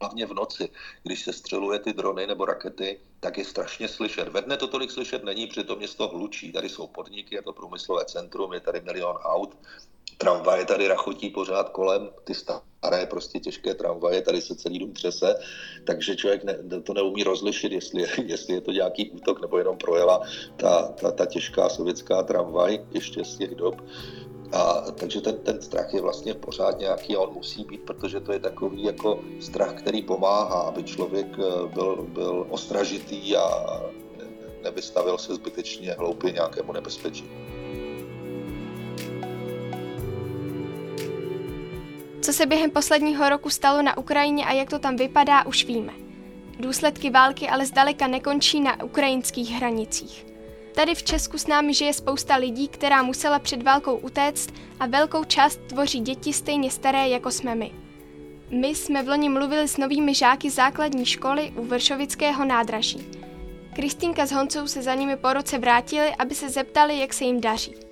hlavně 0.00 0.26
v 0.26 0.34
noci. 0.34 0.68
Když 1.02 1.24
se 1.24 1.32
střeluje 1.32 1.78
ty 1.78 1.92
drony 1.92 2.26
nebo 2.26 2.44
rakety, 2.44 3.00
tak 3.24 3.38
je 3.38 3.44
strašně 3.44 3.88
slyšet. 3.88 4.28
Ve 4.28 4.42
dne 4.42 4.56
to 4.56 4.68
tolik 4.68 4.90
slyšet 4.90 5.24
není, 5.24 5.48
to 5.48 5.76
město 5.76 6.08
hlučí. 6.08 6.52
Tady 6.52 6.68
jsou 6.68 6.86
podniky, 6.86 7.34
je 7.34 7.42
to 7.42 7.52
průmyslové 7.52 8.04
centrum, 8.04 8.52
je 8.52 8.60
tady 8.60 8.80
milion 8.80 9.16
aut, 9.16 9.56
tramvaje 10.18 10.64
tady 10.64 10.88
rachotí 10.88 11.30
pořád 11.30 11.68
kolem, 11.68 12.10
ty 12.24 12.34
staré 12.34 13.06
prostě 13.06 13.40
těžké 13.40 13.74
tramvaje, 13.74 14.22
tady 14.22 14.40
se 14.40 14.54
celý 14.54 14.78
dům 14.78 14.92
třese, 14.92 15.34
takže 15.86 16.16
člověk 16.16 16.44
ne, 16.44 16.58
to 16.84 16.94
neumí 16.94 17.24
rozlišit, 17.24 17.72
jestli, 17.72 18.04
jestli 18.24 18.54
je 18.54 18.60
to 18.60 18.70
nějaký 18.70 19.10
útok 19.10 19.40
nebo 19.40 19.58
jenom 19.58 19.76
projela 19.78 20.20
ta, 20.56 20.82
ta, 20.82 21.10
ta 21.10 21.26
těžká 21.26 21.68
sovětská 21.68 22.22
tramvaj 22.22 22.86
ještě 22.90 23.24
z 23.24 23.36
těch 23.38 23.54
dob. 23.54 23.80
A, 24.52 24.80
takže 24.80 25.20
ten, 25.20 25.38
ten 25.38 25.62
strach 25.62 25.94
je 25.94 26.00
vlastně 26.00 26.34
pořád 26.34 26.78
nějaký 26.78 27.16
a 27.16 27.20
on 27.20 27.34
musí 27.34 27.64
být, 27.64 27.80
protože 27.80 28.20
to 28.20 28.32
je 28.32 28.38
takový 28.38 28.84
jako 28.84 29.20
strach, 29.40 29.74
který 29.74 30.02
pomáhá, 30.02 30.60
aby 30.60 30.84
člověk 30.84 31.26
eh, 31.38 31.68
byl, 31.74 32.06
byl 32.08 32.46
ostražitý 32.50 33.36
a 33.36 33.46
nevystavil 34.62 35.18
se 35.18 35.34
zbytečně 35.34 35.92
hloupě 35.92 36.32
nějakému 36.32 36.72
nebezpečí. 36.72 37.24
Co 42.20 42.32
se 42.32 42.46
během 42.46 42.70
posledního 42.70 43.28
roku 43.28 43.50
stalo 43.50 43.82
na 43.82 43.98
Ukrajině 43.98 44.46
a 44.46 44.52
jak 44.52 44.70
to 44.70 44.78
tam 44.78 44.96
vypadá, 44.96 45.46
už 45.46 45.64
víme. 45.64 45.92
Důsledky 46.60 47.10
války 47.10 47.48
ale 47.48 47.66
zdaleka 47.66 48.06
nekončí 48.06 48.60
na 48.60 48.82
ukrajinských 48.82 49.50
hranicích. 49.50 50.33
Tady 50.74 50.94
v 50.94 51.02
Česku 51.02 51.38
s 51.38 51.46
námi 51.46 51.74
žije 51.74 51.92
spousta 51.92 52.36
lidí, 52.36 52.68
která 52.68 53.02
musela 53.02 53.38
před 53.38 53.62
válkou 53.62 53.96
utéct 53.96 54.54
a 54.80 54.86
velkou 54.86 55.24
část 55.24 55.60
tvoří 55.66 56.00
děti 56.00 56.32
stejně 56.32 56.70
staré 56.70 57.08
jako 57.08 57.30
jsme 57.30 57.54
my. 57.54 57.72
My 58.50 58.68
jsme 58.68 59.02
v 59.02 59.08
loni 59.08 59.28
mluvili 59.28 59.68
s 59.68 59.76
novými 59.76 60.14
žáky 60.14 60.50
základní 60.50 61.06
školy 61.06 61.52
u 61.56 61.64
Vršovického 61.64 62.44
nádraží. 62.44 63.06
Kristýnka 63.74 64.26
s 64.26 64.32
Honcou 64.32 64.66
se 64.66 64.82
za 64.82 64.94
nimi 64.94 65.16
po 65.16 65.32
roce 65.32 65.58
vrátili, 65.58 66.14
aby 66.18 66.34
se 66.34 66.50
zeptali, 66.50 66.98
jak 66.98 67.14
se 67.14 67.24
jim 67.24 67.40
daří. 67.40 67.83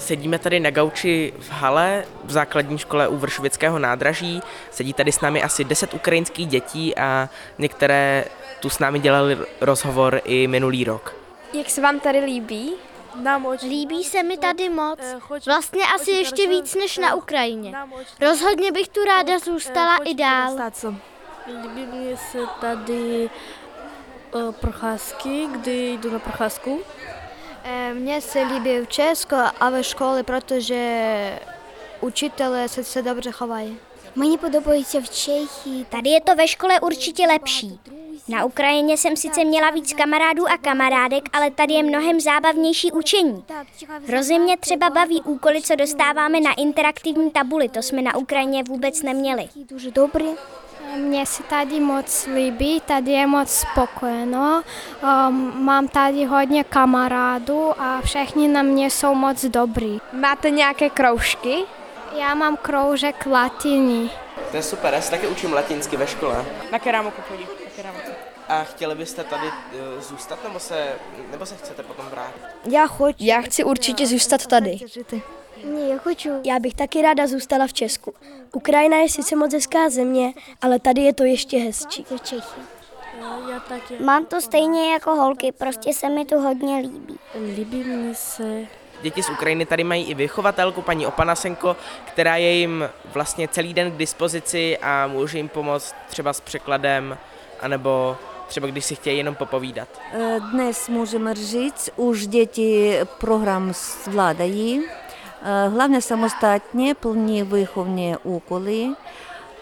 Sedíme 0.00 0.38
tady 0.38 0.60
na 0.60 0.70
gauči 0.70 1.32
v 1.38 1.50
hale 1.50 2.04
v 2.24 2.32
základní 2.32 2.78
škole 2.78 3.08
u 3.08 3.16
Vršovického 3.16 3.78
nádraží. 3.78 4.40
Sedí 4.70 4.92
tady 4.92 5.12
s 5.12 5.20
námi 5.20 5.42
asi 5.42 5.64
10 5.64 5.94
ukrajinských 5.94 6.46
dětí 6.46 6.96
a 6.96 7.28
některé 7.58 8.24
tu 8.60 8.70
s 8.70 8.78
námi 8.78 8.98
dělali 8.98 9.38
rozhovor 9.60 10.20
i 10.24 10.46
minulý 10.46 10.84
rok. 10.84 11.14
Jak 11.52 11.70
se 11.70 11.80
vám 11.80 12.00
tady 12.00 12.18
líbí? 12.20 12.72
Líbí 13.62 14.04
se 14.04 14.22
mi 14.22 14.38
tady 14.38 14.68
moc. 14.68 14.98
Vlastně 15.46 15.82
asi 15.94 16.10
ještě 16.10 16.48
víc 16.48 16.74
než 16.74 16.98
na 16.98 17.14
Ukrajině. 17.14 17.74
Rozhodně 18.20 18.72
bych 18.72 18.88
tu 18.88 19.04
ráda 19.04 19.38
zůstala 19.38 19.96
i 19.96 20.14
dál. 20.14 20.56
Líbí 21.46 21.86
mi 21.86 22.16
se 22.16 22.38
tady 22.60 23.30
uh, 24.34 24.52
procházky, 24.52 25.48
kdy 25.52 25.92
jdu 25.92 26.12
na 26.12 26.18
procházku. 26.18 26.80
E, 27.64 27.94
mně 27.94 28.20
se 28.20 28.42
líbí 28.42 28.78
v 28.78 28.88
Česku 28.88 29.34
a 29.60 29.70
ve 29.70 29.84
škole, 29.84 30.22
protože 30.22 31.38
učitelé 32.00 32.68
se, 32.68 32.84
se 32.84 33.02
dobře 33.02 33.30
chovají. 33.30 33.78
Mně 34.16 34.38
podobají 34.38 34.84
v 34.84 35.10
Čechy. 35.10 35.86
Tady 35.88 36.10
je 36.10 36.20
to 36.20 36.34
ve 36.34 36.48
škole 36.48 36.80
určitě 36.80 37.26
lepší. 37.26 37.80
Na 38.28 38.44
Ukrajině 38.44 38.96
jsem 38.96 39.16
sice 39.16 39.44
měla 39.44 39.70
víc 39.70 39.92
kamarádů 39.92 40.48
a 40.48 40.58
kamarádek, 40.58 41.24
ale 41.32 41.50
tady 41.50 41.74
je 41.74 41.82
mnohem 41.82 42.20
zábavnější 42.20 42.92
učení. 42.92 43.44
Hrozně 44.06 44.38
mě 44.38 44.56
třeba 44.56 44.90
baví 44.90 45.22
úkoly, 45.22 45.62
co 45.62 45.74
dostáváme 45.74 46.40
na 46.40 46.54
interaktivní 46.54 47.30
tabuli, 47.30 47.68
to 47.68 47.82
jsme 47.82 48.02
na 48.02 48.16
Ukrajině 48.16 48.62
vůbec 48.62 49.02
neměli. 49.02 49.48
Dobrý. 49.94 50.26
Mně 50.96 51.26
se 51.26 51.42
tady 51.42 51.80
moc 51.80 52.26
líbí, 52.34 52.80
tady 52.80 53.10
je 53.10 53.26
moc 53.26 53.50
spokojeno, 53.50 54.62
ehm, 55.02 55.52
mám 55.64 55.88
tady 55.88 56.24
hodně 56.24 56.64
kamarádů 56.64 57.80
a 57.80 58.00
všichni 58.00 58.48
na 58.48 58.62
mě 58.62 58.90
jsou 58.90 59.14
moc 59.14 59.44
dobrý. 59.44 59.98
Máte 60.12 60.50
nějaké 60.50 60.90
kroužky? 60.90 61.56
Já 62.18 62.34
mám 62.34 62.56
kroužek 62.56 63.26
latiny. 63.26 64.10
To 64.50 64.56
je 64.56 64.62
super, 64.62 64.94
já 64.94 65.00
se 65.00 65.10
taky 65.10 65.26
učím 65.26 65.52
latinsky 65.52 65.96
ve 65.96 66.06
škole. 66.06 66.44
Na 66.72 66.78
keramiku 66.78 67.22
chodí. 67.28 67.42
Na 67.42 67.70
keramiku. 67.76 68.10
A 68.48 68.64
chtěli 68.64 68.94
byste 68.94 69.24
tady 69.24 69.46
eh, 69.48 70.00
zůstat, 70.00 70.44
nebo 70.44 70.58
se, 70.60 70.92
nebo 71.30 71.46
se 71.46 71.56
chcete 71.56 71.82
potom 71.82 72.06
vrátit? 72.06 72.42
Já, 72.64 72.86
choď, 72.86 73.16
já 73.18 73.40
chci 73.40 73.64
určitě 73.64 74.06
zůstat 74.06 74.46
tady. 74.46 74.78
Ne, 75.63 75.79
já 75.79 75.97
хочу. 75.97 76.29
Já 76.43 76.59
bych 76.59 76.73
taky 76.73 77.01
ráda 77.01 77.27
zůstala 77.27 77.67
v 77.67 77.73
Česku. 77.73 78.13
Ukrajina 78.53 78.97
je 78.97 79.09
sice 79.09 79.35
moc 79.35 79.53
hezká 79.53 79.89
země, 79.89 80.33
ale 80.61 80.79
tady 80.79 81.01
je 81.01 81.13
to 81.13 81.23
ještě 81.23 81.57
hezčí. 81.57 82.03
V 82.03 82.21
Čechy. 82.21 82.61
Já 83.51 83.59
taky. 83.59 84.03
Mám 84.03 84.25
to 84.25 84.41
stejně 84.41 84.93
jako 84.93 85.15
holky, 85.15 85.51
prostě 85.51 85.93
se 85.93 86.09
mi 86.09 86.25
tu 86.25 86.39
hodně 86.39 86.77
líbí. 86.77 87.19
Líbí 87.55 87.83
mi 87.83 88.15
se 88.15 88.67
Děti 89.01 89.23
z 89.23 89.29
Ukrajiny 89.29 89.65
tady 89.65 89.83
mají 89.83 90.03
i 90.05 90.13
vychovatelku, 90.13 90.81
paní 90.81 91.07
Opanasenko, 91.07 91.77
která 92.05 92.35
je 92.35 92.51
jim 92.51 92.89
vlastně 93.13 93.47
celý 93.47 93.73
den 93.73 93.91
k 93.91 93.97
dispozici 93.97 94.77
a 94.77 95.07
může 95.07 95.37
jim 95.37 95.49
pomoct 95.49 95.95
třeba 96.07 96.33
s 96.33 96.41
překladem, 96.41 97.17
anebo 97.59 98.17
třeba 98.47 98.67
když 98.67 98.85
si 98.85 98.95
chtějí 98.95 99.17
jenom 99.17 99.35
popovídat. 99.35 99.87
Dnes 100.51 100.89
můžeme 100.89 101.33
říct, 101.33 101.89
už 101.95 102.27
děti 102.27 102.99
program 103.19 103.73
zvládají. 104.03 104.83
Головне 105.46 106.00
самостатні, 106.00 106.94
повні 106.94 107.42
виховні 107.42 108.16
уколи, 108.24 108.94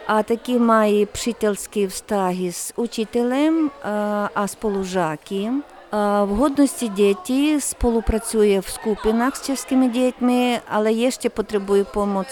а 0.06 0.22
такі 0.22 0.58
має 0.58 1.04
вчительські 1.04 1.86
встаги 1.86 2.52
з 2.52 2.72
учителем, 2.76 3.70
а 4.34 4.46
сполужаки. 4.48 5.50
В 5.92 6.26
годності 6.26 6.88
діти 6.88 7.60
співпрацює 7.60 8.58
в 8.58 8.68
скупинах 8.68 9.36
з 9.36 9.46
чеськими 9.46 9.88
дітьми, 9.88 10.58
але 10.70 10.92
є 10.92 11.10
ще 11.10 11.28
потребує 11.28 11.84
допомоги 11.84 12.26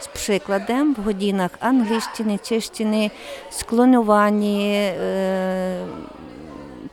з 0.00 0.06
прикладом 0.26 0.94
в 0.94 1.02
годинах 1.02 1.50
англійщини, 1.60 2.38
чещини, 2.42 3.10
склонювання, 3.50 4.92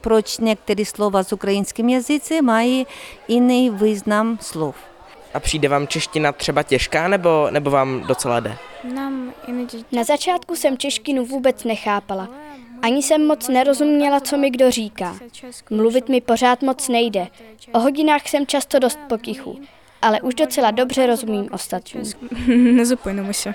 proč 0.01 0.39
některé 0.39 0.85
slova 0.85 1.23
z 1.23 1.33
ukrajinském 1.33 1.89
jazyce 1.89 2.41
mají 2.41 2.87
jiný 3.27 3.69
význam 3.69 4.37
slov. 4.41 4.75
A 5.37 5.39
přijde 5.39 5.69
vám 5.69 5.87
čeština 5.87 6.31
třeba 6.31 6.63
těžká, 6.63 7.07
nebo, 7.07 7.47
nebo 7.51 7.69
vám 7.69 8.01
docela 8.07 8.39
jde? 8.39 8.57
Na 9.91 10.03
začátku 10.03 10.55
jsem 10.55 10.77
češtinu 10.77 11.25
vůbec 11.25 11.63
nechápala. 11.63 12.29
Ani 12.81 13.03
jsem 13.03 13.27
moc 13.27 13.47
nerozuměla, 13.47 14.19
co 14.19 14.37
mi 14.37 14.49
kdo 14.49 14.71
říká. 14.71 15.15
Mluvit 15.69 16.09
mi 16.09 16.21
pořád 16.21 16.61
moc 16.61 16.89
nejde. 16.89 17.27
O 17.71 17.79
hodinách 17.79 18.27
jsem 18.27 18.47
často 18.47 18.79
dost 18.79 18.99
potichu, 19.09 19.59
ale 20.01 20.21
už 20.21 20.35
docela 20.35 20.71
dobře 20.71 21.07
rozumím 21.07 21.49
ostatním. 21.51 22.03
Nezapojíme 22.75 23.33
se. 23.33 23.53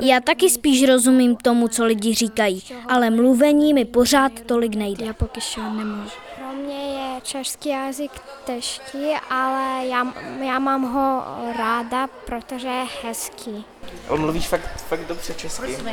Já 0.00 0.20
taky 0.20 0.50
spíš 0.50 0.88
rozumím 0.88 1.36
tomu, 1.36 1.68
co 1.68 1.84
lidi 1.84 2.14
říkají, 2.14 2.62
ale 2.88 3.10
mluvení 3.10 3.74
mi 3.74 3.84
pořád 3.84 4.32
tolik 4.46 4.74
nejde. 4.74 5.06
Já 5.06 5.12
pokyšu 5.12 5.60
nemůžu. 5.62 6.27
Pro 6.48 6.56
mě 6.56 6.98
je 6.98 7.20
český 7.20 7.68
jazyk 7.68 8.12
těžký, 8.44 9.14
ale 9.30 9.86
já, 9.86 10.14
já 10.40 10.58
mám 10.58 10.82
ho 10.82 11.22
ráda, 11.58 12.06
protože 12.06 12.68
je 12.68 12.86
hezký. 13.02 13.64
On 14.08 14.20
mluvíš 14.20 14.48
fakt, 14.48 14.80
fakt 14.88 15.00
dobře 15.00 15.34
česky. 15.34 15.76
Uh, 15.76 15.86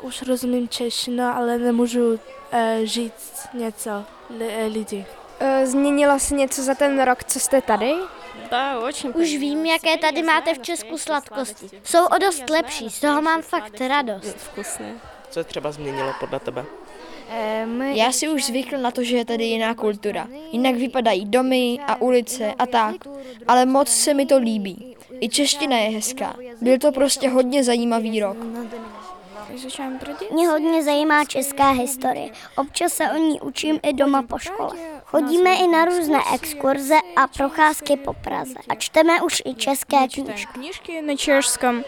už 0.00 0.22
rozumím 0.22 0.68
češtinu, 0.68 1.24
ale 1.24 1.58
nemůžu 1.58 2.12
uh, 2.12 2.18
říct 2.84 3.48
něco 3.54 4.04
li, 4.38 4.66
lidi. 4.72 5.06
Změnilo 5.64 6.18
se 6.18 6.34
něco 6.34 6.62
za 6.62 6.74
ten 6.74 7.02
rok, 7.02 7.24
co 7.24 7.40
jste 7.40 7.62
tady? 7.62 7.94
Už 9.14 9.36
vím, 9.36 9.66
jaké 9.66 9.96
tady 9.96 10.22
máte 10.22 10.54
v 10.54 10.58
Česku 10.58 10.98
sladkosti. 10.98 11.70
Jsou 11.84 12.06
o 12.06 12.18
dost 12.18 12.50
lepší, 12.50 12.90
z 12.90 13.00
toho 13.00 13.22
mám 13.22 13.42
fakt 13.42 13.80
radost. 13.80 14.50
Co 15.30 15.44
třeba 15.44 15.72
změnilo 15.72 16.14
podle 16.20 16.40
tebe? 16.40 16.64
Já 17.92 18.12
si 18.12 18.28
už 18.28 18.44
zvykl 18.44 18.78
na 18.78 18.90
to, 18.90 19.04
že 19.04 19.16
je 19.16 19.24
tady 19.24 19.44
jiná 19.44 19.74
kultura. 19.74 20.28
Jinak 20.52 20.74
vypadají 20.74 21.24
domy 21.24 21.78
a 21.86 22.00
ulice 22.00 22.54
a 22.58 22.66
tak. 22.66 22.94
Ale 23.48 23.66
moc 23.66 23.88
se 23.88 24.14
mi 24.14 24.26
to 24.26 24.38
líbí. 24.38 24.96
I 25.20 25.28
čeština 25.28 25.78
je 25.78 25.90
hezká. 25.90 26.36
Byl 26.60 26.78
to 26.78 26.92
prostě 26.92 27.28
hodně 27.28 27.64
zajímavý 27.64 28.20
rok. 28.20 28.36
Mě 30.32 30.48
hodně 30.48 30.82
zajímá 30.82 31.24
česká 31.24 31.70
historie. 31.70 32.30
Občas 32.56 32.92
se 32.92 33.10
o 33.10 33.16
ní 33.16 33.40
učím 33.40 33.80
i 33.82 33.92
doma 33.92 34.22
po 34.22 34.38
škole. 34.38 34.70
Chodíme 35.04 35.54
i 35.54 35.68
na 35.68 35.84
různé 35.84 36.18
exkurze 36.34 36.94
a 37.16 37.26
procházky 37.26 37.96
po 37.96 38.12
Praze. 38.12 38.54
A 38.68 38.74
čteme 38.74 39.22
už 39.22 39.42
i 39.44 39.54
české 39.54 40.08
knížky. 40.08 40.52
Knížky 40.52 41.02
na 41.02 41.16
českém. 41.16 41.84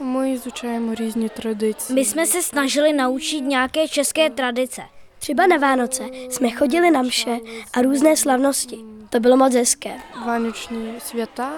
My 0.00 0.32
izučujeme 0.32 0.94
různé 0.94 1.28
tradice. 1.28 1.92
My 1.92 2.04
jsme 2.04 2.26
se 2.26 2.42
snažili 2.42 2.92
naučit 2.92 3.40
nějaké 3.40 3.88
české 3.88 4.30
tradice. 4.30 4.82
Třeba 5.18 5.46
na 5.46 5.56
Vánoce 5.56 6.04
jsme 6.30 6.50
chodili 6.50 6.90
na 6.90 7.02
mše 7.02 7.38
a 7.72 7.82
různé 7.82 8.16
slavnosti. 8.16 8.78
To 9.10 9.20
bylo 9.20 9.36
moc 9.36 9.54
hezké. 9.54 10.00
Vánoční 10.26 10.94
světa, 10.98 11.52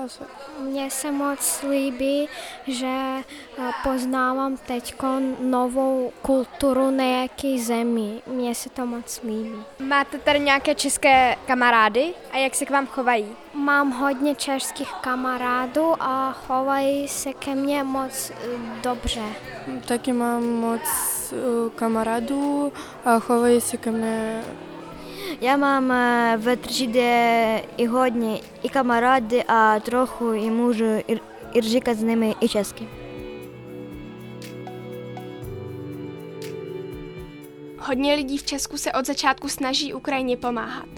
jako 0.00 0.24
mně 0.62 0.90
se 0.90 1.12
moc 1.12 1.64
líbí, 1.70 2.28
že 2.66 2.86
eh, 2.86 3.70
poznávám 3.82 4.56
teď 4.56 4.94
novou 5.40 6.12
kulturu 6.22 6.90
nějaké 6.90 7.58
zemi. 7.58 8.22
Mně 8.26 8.54
se 8.54 8.70
to 8.70 8.86
moc 8.86 9.20
líbí. 9.24 9.62
Máte 9.78 10.18
tady 10.18 10.40
nějaké 10.40 10.74
české 10.74 11.36
kamarády 11.46 12.14
a 12.32 12.36
jak 12.36 12.54
se 12.54 12.66
k 12.66 12.70
vám 12.70 12.86
chovají? 12.86 13.26
Mám 13.54 13.90
hodně 13.90 14.34
českých 14.34 14.92
kamarádů 14.92 15.94
a 16.00 16.32
chovají 16.32 17.08
se 17.08 17.32
ke 17.32 17.54
mně 17.54 17.84
moc 17.84 18.30
eh, 18.30 18.36
dobře. 18.82 19.22
Taky 19.88 20.12
mám 20.12 20.44
moc 20.44 20.80
eh, 21.32 21.70
kamarádů 21.74 22.72
a 23.04 23.18
chovají 23.18 23.60
se 23.60 23.76
ke 23.76 23.90
mně 23.90 24.44
já 25.40 25.56
mám 25.56 25.92
eh, 25.92 26.36
ve 26.36 26.56
třídě 26.56 27.62
i 27.76 27.86
hodně 27.86 28.40
i 28.62 28.68
kamarády 28.68 29.44
a 29.48 29.80
trochu 29.80 30.32
i 30.32 30.50
můžu 30.50 30.84
i, 30.84 31.20
i 31.54 31.60
říkat 31.60 31.94
s 31.94 32.02
nimi 32.02 32.34
i 32.40 32.48
česky. 32.48 32.88
Hodně 37.78 38.14
lidí 38.14 38.38
v 38.38 38.42
Česku 38.42 38.76
se 38.76 38.92
od 38.92 39.06
začátku 39.06 39.48
snaží 39.48 39.94
Ukrajině 39.94 40.36
pomáhat. 40.36 40.88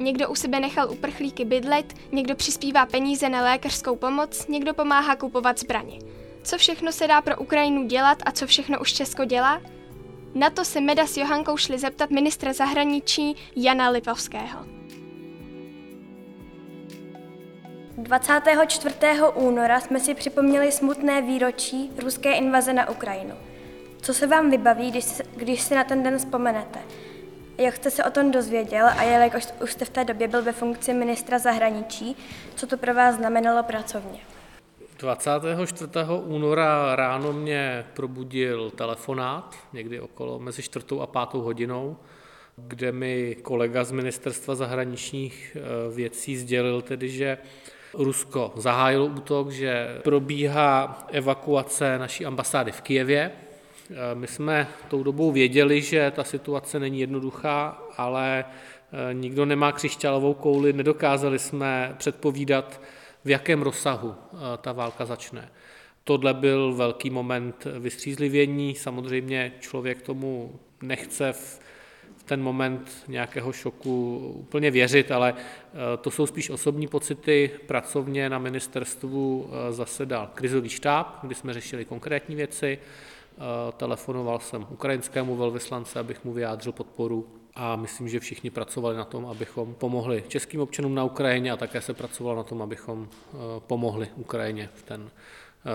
Někdo 0.00 0.28
u 0.28 0.34
sebe 0.34 0.60
nechal 0.60 0.90
uprchlíky 0.90 1.44
bydlet, 1.44 1.94
někdo 2.12 2.34
přispívá 2.34 2.86
peníze 2.86 3.28
na 3.28 3.42
lékařskou 3.42 3.96
pomoc, 3.96 4.48
někdo 4.48 4.74
pomáhá 4.74 5.16
kupovat 5.16 5.58
zbraně. 5.58 5.98
Co 6.42 6.58
všechno 6.58 6.92
se 6.92 7.06
dá 7.06 7.22
pro 7.22 7.36
Ukrajinu 7.36 7.86
dělat 7.86 8.18
a 8.26 8.30
co 8.30 8.46
všechno 8.46 8.80
už 8.80 8.92
Česko 8.92 9.24
dělá? 9.24 9.60
Na 10.34 10.50
to 10.50 10.64
se 10.64 10.80
Meda 10.80 11.06
s 11.06 11.16
Johankou 11.16 11.56
šli 11.56 11.78
zeptat 11.78 12.10
ministra 12.10 12.52
zahraničí 12.52 13.36
Jana 13.56 13.90
Lipovského. 13.90 14.64
24. 17.96 18.94
února 19.34 19.80
jsme 19.80 20.00
si 20.00 20.14
připomněli 20.14 20.72
smutné 20.72 21.22
výročí 21.22 21.90
ruské 22.02 22.32
invaze 22.32 22.72
na 22.72 22.90
Ukrajinu. 22.90 23.34
Co 24.02 24.14
se 24.14 24.26
vám 24.26 24.50
vybaví, 24.50 24.90
když, 24.90 25.06
když 25.36 25.60
si 25.60 25.74
na 25.74 25.84
ten 25.84 26.02
den 26.02 26.18
vzpomenete? 26.18 26.78
Jak 27.58 27.76
jste 27.76 27.90
se 27.90 28.04
o 28.04 28.10
tom 28.10 28.30
dozvěděl 28.30 28.86
a 28.86 29.02
jelikož 29.02 29.48
už 29.62 29.72
jste 29.72 29.84
v 29.84 29.90
té 29.90 30.04
době 30.04 30.28
byl 30.28 30.42
ve 30.42 30.52
funkci 30.52 30.92
ministra 30.92 31.38
zahraničí, 31.38 32.16
co 32.54 32.66
to 32.66 32.76
pro 32.76 32.94
vás 32.94 33.14
znamenalo 33.14 33.62
pracovně? 33.62 34.20
24. 34.98 35.90
února 36.24 36.96
ráno 36.96 37.32
mě 37.32 37.84
probudil 37.94 38.70
telefonát, 38.70 39.56
někdy 39.72 40.00
okolo 40.00 40.38
mezi 40.38 40.62
čtvrtou 40.62 41.00
a 41.00 41.06
pátou 41.06 41.40
hodinou, 41.40 41.96
kde 42.56 42.92
mi 42.92 43.36
kolega 43.42 43.84
z 43.84 43.92
ministerstva 43.92 44.54
zahraničních 44.54 45.56
eh, 45.56 45.94
věcí 45.94 46.36
sdělil 46.36 46.82
tedy, 46.82 47.08
že 47.08 47.38
Rusko 47.94 48.52
zahájilo 48.56 49.06
útok, 49.06 49.50
že 49.50 50.00
probíhá 50.04 51.06
evakuace 51.12 51.98
naší 51.98 52.26
ambasády 52.26 52.72
v 52.72 52.80
Kijevě. 52.80 53.30
Eh, 53.90 53.94
my 54.14 54.26
jsme 54.26 54.68
tou 54.88 55.02
dobou 55.02 55.32
věděli, 55.32 55.82
že 55.82 56.10
ta 56.10 56.24
situace 56.24 56.80
není 56.80 57.00
jednoduchá, 57.00 57.82
ale 57.96 58.44
eh, 58.44 59.14
nikdo 59.14 59.44
nemá 59.44 59.72
křišťálovou 59.72 60.34
kouli, 60.34 60.72
nedokázali 60.72 61.38
jsme 61.38 61.94
předpovídat, 61.98 62.80
v 63.24 63.30
jakém 63.30 63.62
rozsahu 63.62 64.14
ta 64.60 64.72
válka 64.72 65.06
začne. 65.06 65.48
Tohle 66.04 66.34
byl 66.34 66.74
velký 66.74 67.10
moment 67.10 67.66
vystřízlivění. 67.78 68.74
Samozřejmě 68.74 69.52
člověk 69.60 70.02
tomu 70.02 70.60
nechce 70.82 71.32
v 71.32 71.60
ten 72.28 72.42
moment 72.42 73.04
nějakého 73.08 73.52
šoku 73.52 74.18
úplně 74.36 74.70
věřit, 74.70 75.10
ale 75.12 75.34
eh, 75.36 75.96
to 75.96 76.10
jsou 76.10 76.26
spíš 76.26 76.50
osobní 76.50 76.86
pocity. 76.86 77.50
Pracovně 77.66 78.30
na 78.30 78.38
ministerstvu 78.38 79.50
eh, 79.50 79.72
zasedal 79.72 80.30
krizový 80.34 80.68
štáb, 80.68 81.18
kdy 81.22 81.34
jsme 81.34 81.52
řešili 81.54 81.84
konkrétní 81.84 82.36
věci. 82.36 82.78
Eh, 82.78 83.40
telefonoval 83.76 84.38
jsem 84.38 84.66
ukrajinskému 84.70 85.36
velvyslance, 85.36 85.98
abych 85.98 86.24
mu 86.24 86.32
vyjádřil 86.32 86.72
podporu 86.72 87.26
a 87.58 87.76
myslím, 87.76 88.08
že 88.08 88.20
všichni 88.20 88.50
pracovali 88.50 88.96
na 88.96 89.04
tom, 89.04 89.26
abychom 89.26 89.74
pomohli 89.74 90.24
českým 90.28 90.60
občanům 90.60 90.94
na 90.94 91.04
Ukrajině 91.04 91.52
a 91.52 91.56
také 91.56 91.80
se 91.80 91.94
pracovalo 91.94 92.36
na 92.36 92.42
tom, 92.42 92.62
abychom 92.62 93.08
pomohli 93.58 94.08
Ukrajině 94.16 94.68
v 94.74 94.82
ten 94.82 95.10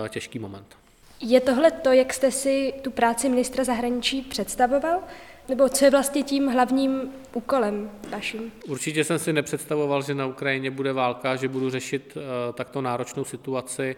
těžký 0.08 0.38
moment. 0.38 0.76
Je 1.20 1.40
tohle 1.40 1.70
to, 1.70 1.92
jak 1.92 2.14
jste 2.14 2.30
si 2.30 2.74
tu 2.82 2.90
práci 2.90 3.28
ministra 3.28 3.64
zahraničí 3.64 4.22
představoval? 4.22 5.00
Nebo 5.48 5.68
co 5.68 5.84
je 5.84 5.90
vlastně 5.90 6.22
tím 6.22 6.48
hlavním 6.48 7.12
úkolem 7.32 7.90
vaším? 8.10 8.52
Určitě 8.68 9.04
jsem 9.04 9.18
si 9.18 9.32
nepředstavoval, 9.32 10.02
že 10.02 10.14
na 10.14 10.26
Ukrajině 10.26 10.70
bude 10.70 10.92
válka, 10.92 11.36
že 11.36 11.48
budu 11.48 11.70
řešit 11.70 12.16
uh, 12.16 12.22
takto 12.54 12.82
náročnou 12.82 13.24
situaci. 13.24 13.96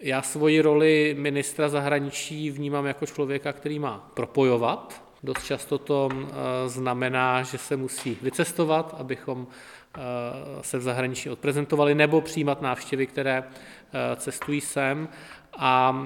Já 0.00 0.22
svoji 0.22 0.60
roli 0.60 1.16
ministra 1.18 1.68
zahraničí 1.68 2.50
vnímám 2.50 2.86
jako 2.86 3.06
člověka, 3.06 3.52
který 3.52 3.78
má 3.78 4.10
propojovat. 4.14 5.09
Dost 5.22 5.44
často 5.44 5.78
to 5.78 6.08
uh, 6.12 6.28
znamená, 6.66 7.42
že 7.42 7.58
se 7.58 7.76
musí 7.76 8.18
vycestovat, 8.22 8.94
abychom 8.98 9.38
uh, 9.38 9.46
se 10.62 10.78
v 10.78 10.82
zahraničí 10.82 11.30
odprezentovali, 11.30 11.94
nebo 11.94 12.20
přijímat 12.20 12.62
návštěvy, 12.62 13.06
které 13.06 13.44
cestují 14.16 14.60
sem 14.60 15.08
a 15.58 16.02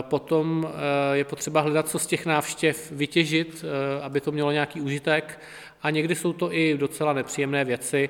potom 0.00 0.68
je 1.12 1.24
potřeba 1.24 1.60
hledat, 1.60 1.88
co 1.88 1.98
z 1.98 2.06
těch 2.06 2.26
návštěv 2.26 2.92
vytěžit, 2.92 3.64
aby 4.02 4.20
to 4.20 4.32
mělo 4.32 4.50
nějaký 4.50 4.80
užitek. 4.80 5.40
A 5.84 5.90
někdy 5.90 6.14
jsou 6.14 6.32
to 6.32 6.54
i 6.54 6.76
docela 6.78 7.12
nepříjemné 7.12 7.64
věci, 7.64 8.08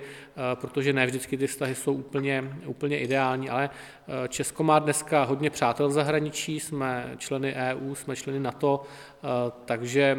protože 0.54 0.92
ne 0.92 1.06
vždycky 1.06 1.36
ty 1.36 1.46
vztahy 1.46 1.74
jsou 1.74 1.92
úplně, 1.92 2.58
úplně 2.66 2.98
ideální, 2.98 3.50
ale 3.50 3.70
Česko 4.28 4.62
má 4.62 4.78
dneska 4.78 5.24
hodně 5.24 5.50
přátel 5.50 5.88
v 5.88 5.92
zahraničí, 5.92 6.60
jsme 6.60 7.14
členy 7.18 7.54
EU, 7.54 7.94
jsme 7.94 8.16
členy 8.16 8.40
NATO, 8.40 8.82
takže 9.64 10.18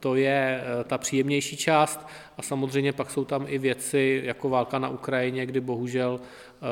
to 0.00 0.14
je 0.14 0.64
ta 0.84 0.98
příjemnější 0.98 1.56
část 1.56 2.06
a 2.38 2.42
samozřejmě 2.42 2.92
pak 2.92 3.10
jsou 3.10 3.24
tam 3.24 3.44
i 3.48 3.58
věci 3.58 4.22
jako 4.24 4.48
válka 4.48 4.78
na 4.78 4.88
Ukrajině, 4.88 5.46
kdy 5.46 5.60
bohužel 5.60 6.20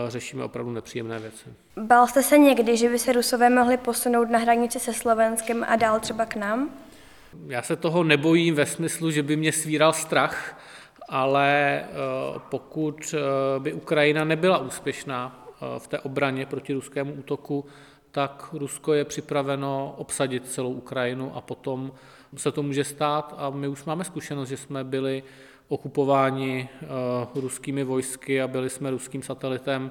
řešíme 0.08 0.44
opravdu 0.44 0.72
nepříjemné 0.72 1.18
věci. 1.18 1.44
Bál 1.76 2.06
jste 2.06 2.22
se 2.22 2.38
někdy, 2.38 2.76
že 2.76 2.88
by 2.88 2.98
se 2.98 3.12
Rusové 3.12 3.50
mohli 3.50 3.76
posunout 3.76 4.30
na 4.30 4.38
hranici 4.38 4.80
se 4.80 4.92
Slovenskem 4.92 5.64
a 5.68 5.76
dál 5.76 6.00
třeba 6.00 6.26
k 6.26 6.36
nám? 6.36 6.70
Já 7.46 7.62
se 7.62 7.76
toho 7.76 8.04
nebojím 8.04 8.54
ve 8.54 8.66
smyslu, 8.66 9.10
že 9.10 9.22
by 9.22 9.36
mě 9.36 9.52
svíral 9.52 9.92
strach, 9.92 10.60
ale 11.08 11.80
eh, 11.80 11.86
pokud 12.48 13.14
eh, 13.14 13.60
by 13.60 13.72
Ukrajina 13.72 14.24
nebyla 14.24 14.58
úspěšná 14.58 15.48
eh, 15.48 15.78
v 15.78 15.86
té 15.86 15.98
obraně 15.98 16.46
proti 16.46 16.72
ruskému 16.72 17.12
útoku, 17.12 17.64
tak 18.10 18.48
Rusko 18.52 18.92
je 18.92 19.04
připraveno 19.04 19.94
obsadit 19.98 20.50
celou 20.50 20.72
Ukrajinu 20.72 21.36
a 21.36 21.40
potom 21.40 21.92
se 22.36 22.52
to 22.52 22.62
může 22.62 22.84
stát. 22.84 23.34
A 23.38 23.50
my 23.50 23.68
už 23.68 23.84
máme 23.84 24.04
zkušenost, 24.04 24.48
že 24.48 24.56
jsme 24.56 24.84
byli 24.84 25.22
okupováni 25.68 26.68
ruskými 27.34 27.84
vojsky 27.84 28.42
a 28.42 28.48
byli 28.48 28.70
jsme 28.70 28.90
ruským 28.90 29.22
satelitem 29.22 29.90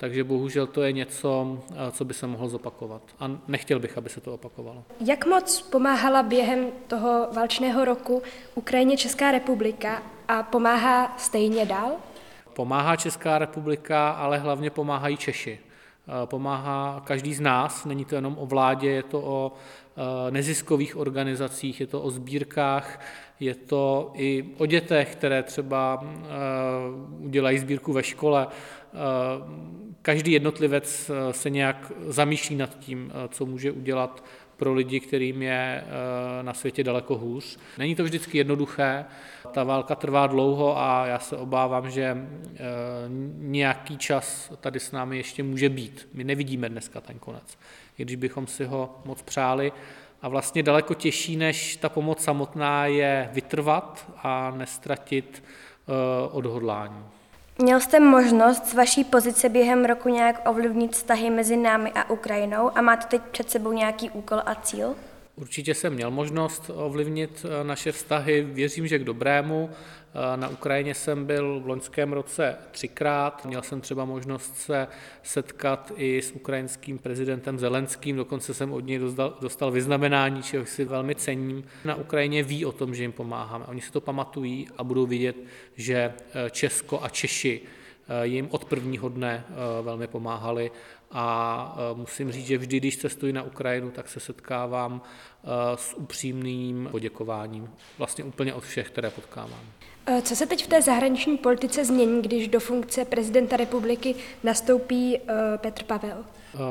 takže 0.00 0.24
bohužel 0.24 0.66
to 0.66 0.82
je 0.82 0.92
něco, 0.92 1.58
eh, 1.72 1.90
co 1.92 2.04
by 2.04 2.14
se 2.14 2.26
mohlo 2.26 2.48
zopakovat. 2.48 3.02
A 3.20 3.30
nechtěl 3.48 3.78
bych, 3.78 3.98
aby 3.98 4.08
se 4.08 4.20
to 4.20 4.34
opakovalo. 4.34 4.84
Jak 5.06 5.26
moc 5.26 5.62
pomáhala 5.62 6.22
během 6.22 6.66
toho 6.86 7.28
válčného 7.32 7.84
roku 7.84 8.22
Ukrajině 8.54 8.96
Česká 8.96 9.32
republika 9.32 10.02
a 10.28 10.42
pomáhá 10.42 11.14
stejně 11.18 11.66
dál? 11.66 11.92
Pomáhá 12.52 12.96
Česká 12.96 13.38
republika, 13.38 14.10
ale 14.10 14.38
hlavně 14.38 14.70
pomáhají 14.70 15.16
Češi. 15.16 15.58
Eh, 15.60 16.26
pomáhá 16.26 17.02
každý 17.04 17.34
z 17.34 17.40
nás, 17.40 17.84
není 17.84 18.04
to 18.04 18.14
jenom 18.14 18.36
o 18.38 18.46
vládě, 18.46 18.90
je 18.90 19.02
to 19.02 19.20
o 19.20 19.52
eh, 19.52 20.30
neziskových 20.30 20.96
organizacích, 20.96 21.80
je 21.80 21.86
to 21.86 22.02
o 22.02 22.10
sbírkách, 22.10 23.00
je 23.40 23.54
to 23.54 24.10
i 24.14 24.44
o 24.58 24.66
dětech, 24.66 25.12
které 25.12 25.42
třeba 25.42 26.04
udělají 27.20 27.58
sbírku 27.58 27.92
ve 27.92 28.02
škole 28.02 28.46
každý 30.02 30.32
jednotlivec 30.32 31.10
eh, 31.10 31.32
se 31.32 31.50
nějak 31.50 31.92
zamýšlí 32.06 32.56
nad 32.56 32.78
tím, 32.78 33.12
eh, 33.12 33.28
co 33.28 33.46
může 33.46 33.72
udělat 33.72 34.24
pro 34.56 34.74
lidi, 34.74 35.00
kterým 35.00 35.42
je 35.42 35.84
eh, 35.84 36.42
na 36.42 36.54
světě 36.54 36.84
daleko 36.84 37.18
hůř. 37.18 37.58
Není 37.78 37.94
to 37.94 38.04
vždycky 38.04 38.38
jednoduché, 38.38 39.04
ta 39.52 39.64
válka 39.64 39.94
trvá 39.94 40.26
dlouho 40.26 40.78
a 40.78 41.06
já 41.06 41.18
se 41.18 41.36
obávám, 41.36 41.90
že 41.90 42.16
nějaký 43.38 43.98
čas 43.98 44.52
tady 44.60 44.80
s 44.80 44.92
námi 44.92 45.16
ještě 45.16 45.42
může 45.42 45.68
být. 45.68 46.08
My 46.14 46.24
nevidíme 46.24 46.68
dneska 46.68 47.00
ten 47.00 47.18
konec, 47.18 47.58
i 47.98 48.02
když 48.02 48.16
bychom 48.16 48.46
si 48.46 48.64
ho 48.64 49.00
moc 49.04 49.22
přáli. 49.22 49.72
A 50.22 50.28
vlastně 50.28 50.62
daleko 50.62 50.94
těžší 50.94 51.36
než 51.36 51.76
ta 51.76 51.88
pomoc 51.88 52.24
samotná 52.24 52.86
je 52.86 53.30
vytrvat 53.32 54.12
a 54.16 54.50
nestratit 54.50 55.42
odhodlání. 56.30 57.04
Měl 57.58 57.80
jste 57.80 58.00
možnost 58.00 58.66
z 58.66 58.74
vaší 58.74 59.04
pozice 59.04 59.48
během 59.48 59.84
roku 59.84 60.08
nějak 60.08 60.48
ovlivnit 60.48 60.92
vztahy 60.92 61.30
mezi 61.30 61.56
námi 61.56 61.92
a 61.92 62.10
Ukrajinou 62.10 62.78
a 62.78 62.82
máte 62.82 63.06
teď 63.06 63.22
před 63.30 63.50
sebou 63.50 63.72
nějaký 63.72 64.10
úkol 64.10 64.38
a 64.46 64.54
cíl? 64.54 64.96
Určitě 65.36 65.74
jsem 65.74 65.94
měl 65.94 66.10
možnost 66.10 66.70
ovlivnit 66.74 67.46
eh, 67.60 67.64
naše 67.64 67.92
vztahy, 67.92 68.42
věřím, 68.42 68.86
že 68.86 68.98
k 68.98 69.04
dobrému. 69.04 69.70
Eh, 70.14 70.36
na 70.36 70.48
Ukrajině 70.48 70.94
jsem 70.94 71.24
byl 71.24 71.60
v 71.60 71.66
loňském 71.66 72.12
roce 72.12 72.56
třikrát. 72.70 73.46
Měl 73.46 73.62
jsem 73.62 73.80
třeba 73.80 74.04
možnost 74.04 74.56
se 74.56 74.88
setkat 75.22 75.92
i 75.96 76.22
s 76.22 76.32
ukrajinským 76.32 76.98
prezidentem 76.98 77.58
Zelenským, 77.58 78.16
dokonce 78.16 78.54
jsem 78.54 78.72
od 78.72 78.80
něj 78.80 78.98
dostal, 78.98 79.36
dostal 79.40 79.70
vyznamenání, 79.70 80.42
čeho 80.42 80.66
si 80.66 80.84
velmi 80.84 81.14
cením. 81.14 81.64
Na 81.84 81.94
Ukrajině 81.94 82.42
ví 82.42 82.64
o 82.64 82.72
tom, 82.72 82.94
že 82.94 83.02
jim 83.02 83.12
pomáháme. 83.12 83.64
Oni 83.64 83.80
si 83.80 83.92
to 83.92 84.00
pamatují 84.00 84.68
a 84.78 84.84
budou 84.84 85.06
vidět, 85.06 85.36
že 85.76 85.94
eh, 85.94 86.50
Česko 86.50 87.02
a 87.02 87.08
Češi 87.08 87.60
jim 88.22 88.48
od 88.50 88.64
prvního 88.64 89.08
dne 89.08 89.44
velmi 89.82 90.06
pomáhali 90.06 90.70
a 91.10 91.76
musím 91.94 92.32
říct, 92.32 92.46
že 92.46 92.58
vždy, 92.58 92.76
když 92.76 92.96
cestuji 92.96 93.32
na 93.32 93.42
Ukrajinu, 93.42 93.90
tak 93.90 94.08
se 94.08 94.20
setkávám 94.20 95.02
s 95.74 95.94
upřímným 95.94 96.88
poděkováním 96.90 97.70
vlastně 97.98 98.24
úplně 98.24 98.54
od 98.54 98.64
všech, 98.64 98.90
které 98.90 99.10
potkávám. 99.10 99.60
Co 100.22 100.36
se 100.36 100.46
teď 100.46 100.64
v 100.64 100.68
té 100.68 100.82
zahraniční 100.82 101.38
politice 101.38 101.84
změní, 101.84 102.22
když 102.22 102.48
do 102.48 102.60
funkce 102.60 103.04
prezidenta 103.04 103.56
republiky 103.56 104.14
nastoupí 104.44 105.18
Petr 105.56 105.84
Pavel? 105.84 106.24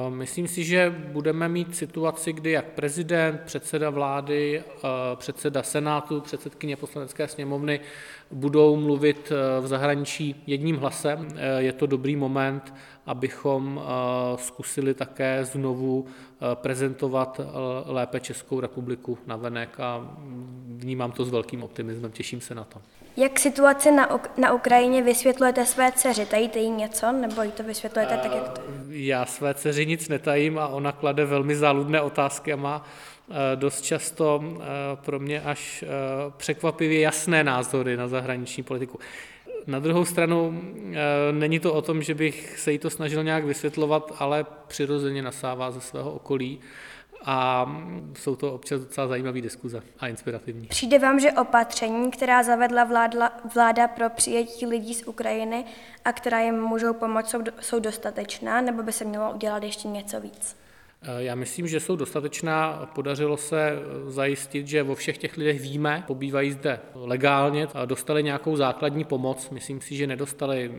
Myslím 0.09 0.47
si, 0.47 0.63
že 0.63 0.95
budeme 1.11 1.49
mít 1.49 1.75
situaci, 1.75 2.33
kdy 2.33 2.51
jak 2.51 2.65
prezident, 2.65 3.41
předseda 3.45 3.89
vlády, 3.89 4.63
předseda 5.15 5.63
Senátu, 5.63 6.21
předsedkyně 6.21 6.75
poslanecké 6.75 7.27
sněmovny 7.27 7.79
budou 8.31 8.75
mluvit 8.75 9.31
v 9.61 9.67
zahraničí 9.67 10.43
jedním 10.47 10.77
hlasem. 10.77 11.27
Je 11.57 11.73
to 11.73 11.85
dobrý 11.85 12.15
moment, 12.15 12.73
abychom 13.05 13.81
zkusili 14.35 14.93
také 14.93 15.45
znovu 15.45 16.05
prezentovat 16.53 17.41
lépe 17.85 18.19
Českou 18.19 18.59
republiku 18.59 19.17
na 19.27 19.35
venek 19.35 19.79
a 19.79 20.17
vnímám 20.67 21.11
to 21.11 21.25
s 21.25 21.29
velkým 21.29 21.63
optimismem, 21.63 22.11
těším 22.11 22.41
se 22.41 22.55
na 22.55 22.63
to. 22.63 22.81
Jak 23.17 23.39
situaci 23.39 23.91
na, 23.91 24.19
na 24.37 24.53
Ukrajině 24.53 25.01
vysvětlujete 25.03 25.65
své 25.65 25.91
dceři? 25.91 26.25
Tajíte 26.25 26.59
jí 26.59 26.69
něco, 26.69 27.11
nebo 27.11 27.41
jí 27.41 27.51
to 27.51 27.63
vysvětlujete 27.63 28.17
tak, 28.17 28.35
jak 28.35 28.49
to 28.49 28.61
Já 28.89 29.25
své 29.25 29.53
dceři 29.53 29.68
nic 29.85 30.09
netajím 30.09 30.59
a 30.59 30.67
ona 30.67 30.91
klade 30.91 31.25
velmi 31.25 31.55
záludné 31.55 32.01
otázky 32.01 32.53
a 32.53 32.55
má 32.55 32.85
dost 33.55 33.81
často 33.81 34.43
pro 34.95 35.19
mě 35.19 35.41
až 35.41 35.83
překvapivě 36.37 36.99
jasné 36.99 37.43
názory 37.43 37.97
na 37.97 38.07
zahraniční 38.07 38.63
politiku. 38.63 38.99
Na 39.67 39.79
druhou 39.79 40.05
stranu 40.05 40.61
není 41.31 41.59
to 41.59 41.73
o 41.73 41.81
tom, 41.81 42.03
že 42.03 42.15
bych 42.15 42.59
se 42.59 42.71
jí 42.71 42.77
to 42.77 42.89
snažil 42.89 43.23
nějak 43.23 43.45
vysvětlovat, 43.45 44.15
ale 44.19 44.45
přirozeně 44.67 45.21
nasává 45.21 45.71
ze 45.71 45.81
svého 45.81 46.11
okolí 46.11 46.59
a 47.25 47.65
jsou 48.13 48.35
to 48.35 48.53
občas 48.53 48.81
docela 48.81 49.07
zajímavé 49.07 49.41
diskuze 49.41 49.83
a 49.99 50.07
inspirativní. 50.07 50.67
Přijde 50.67 50.99
vám, 50.99 51.19
že 51.19 51.31
opatření, 51.31 52.11
která 52.11 52.43
zavedla 52.43 52.83
vláda, 52.83 53.31
vláda 53.53 53.87
pro 53.87 54.09
přijetí 54.09 54.65
lidí 54.65 54.93
z 54.93 55.07
Ukrajiny 55.07 55.65
a 56.05 56.13
která 56.13 56.39
jim 56.39 56.61
můžou 56.61 56.93
pomoct, 56.93 57.29
jsou, 57.29 57.39
jsou 57.61 57.79
dostatečná, 57.79 58.61
nebo 58.61 58.83
by 58.83 58.91
se 58.91 59.05
mělo 59.05 59.33
udělat 59.33 59.63
ještě 59.63 59.87
něco 59.87 60.21
víc? 60.21 60.55
Eh, 61.01 61.23
já 61.23 61.35
myslím, 61.35 61.67
že 61.67 61.79
jsou 61.79 61.95
dostatečná. 61.95 62.89
Podařilo 62.95 63.37
se 63.37 63.71
eh, 63.71 64.11
zajistit, 64.11 64.67
že 64.67 64.83
vo 64.83 64.95
všech 64.95 65.17
těch 65.17 65.37
lidech 65.37 65.61
víme, 65.61 66.03
pobývají 66.07 66.51
zde 66.51 66.79
legálně, 66.95 67.67
a 67.73 67.85
dostali 67.85 68.23
nějakou 68.23 68.55
základní 68.55 69.03
pomoc. 69.03 69.49
Myslím 69.49 69.81
si, 69.81 69.95
že 69.95 70.07
nedostali 70.07 70.71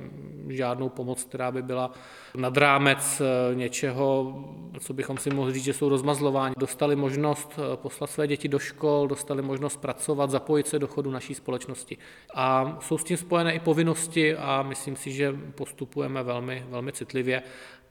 žádnou 0.49 0.89
pomoc, 0.89 1.25
která 1.25 1.53
by 1.53 1.63
byla 1.63 1.93
nad 2.37 2.57
rámec 2.57 3.21
eh, 3.21 3.55
něčeho, 3.55 4.45
co 4.81 4.93
bychom 4.93 5.19
si 5.19 5.31
mohli 5.31 5.53
říct, 5.53 5.65
že 5.65 5.73
jsou 5.73 5.89
rozmazlováni. 5.89 6.55
Dostali 6.59 6.97
možnost 6.97 7.59
poslat 7.75 8.11
své 8.11 8.27
děti 8.27 8.49
do 8.49 8.59
škol, 8.59 9.09
dostali 9.09 9.43
možnost 9.43 9.77
pracovat, 9.77 10.31
zapojit 10.31 10.67
se 10.67 10.79
do 10.79 10.87
chodu 10.87 11.11
naší 11.11 11.35
společnosti. 11.35 11.99
A 12.35 12.79
jsou 12.81 12.99
s 12.99 13.05
tím 13.05 13.17
spojené 13.17 13.55
i 13.55 13.61
povinnosti 13.61 14.37
a 14.37 14.63
myslím 14.63 14.97
si, 14.97 15.13
že 15.13 15.33
postupujeme 15.55 16.23
velmi, 16.23 16.65
velmi 16.69 16.93
citlivě. 16.93 17.43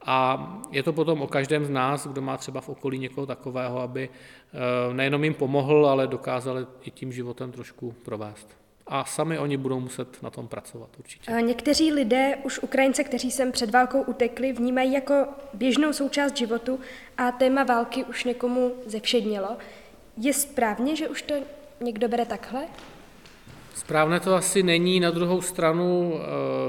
A 0.05 0.47
je 0.71 0.83
to 0.83 0.93
potom 0.93 1.21
o 1.21 1.27
každém 1.27 1.65
z 1.65 1.69
nás, 1.69 2.07
kdo 2.07 2.21
má 2.21 2.37
třeba 2.37 2.61
v 2.61 2.69
okolí 2.69 2.99
někoho 2.99 3.27
takového, 3.27 3.81
aby 3.81 4.09
eh, 4.09 4.93
nejenom 4.93 5.23
jim 5.23 5.33
pomohl, 5.33 5.87
ale 5.87 6.07
dokázali 6.07 6.65
i 6.81 6.91
tím 6.91 7.11
životem 7.11 7.51
trošku 7.51 7.91
provést. 8.05 8.59
A 8.87 9.05
sami 9.05 9.39
oni 9.39 9.57
budou 9.57 9.79
muset 9.79 10.23
na 10.23 10.29
tom 10.29 10.47
pracovat 10.47 10.89
určitě. 10.99 11.31
Někteří 11.31 11.93
lidé, 11.93 12.37
už 12.43 12.59
Ukrajince, 12.59 13.03
kteří 13.03 13.31
sem 13.31 13.51
před 13.51 13.69
válkou 13.69 14.01
utekli, 14.01 14.53
vnímají 14.53 14.93
jako 14.93 15.25
běžnou 15.53 15.93
součást 15.93 16.37
životu 16.37 16.79
a 17.17 17.31
téma 17.31 17.63
války 17.63 18.03
už 18.03 18.23
někomu 18.23 18.73
zevšednělo. 18.85 19.57
Je 20.17 20.33
správně, 20.33 20.95
že 20.95 21.09
už 21.09 21.21
to 21.21 21.33
někdo 21.81 22.07
bere 22.07 22.25
takhle? 22.25 22.61
Správné 23.75 24.19
to 24.19 24.35
asi 24.35 24.63
není. 24.63 24.99
Na 24.99 25.11
druhou 25.11 25.41
stranu 25.41 26.13
eh, 26.13 26.21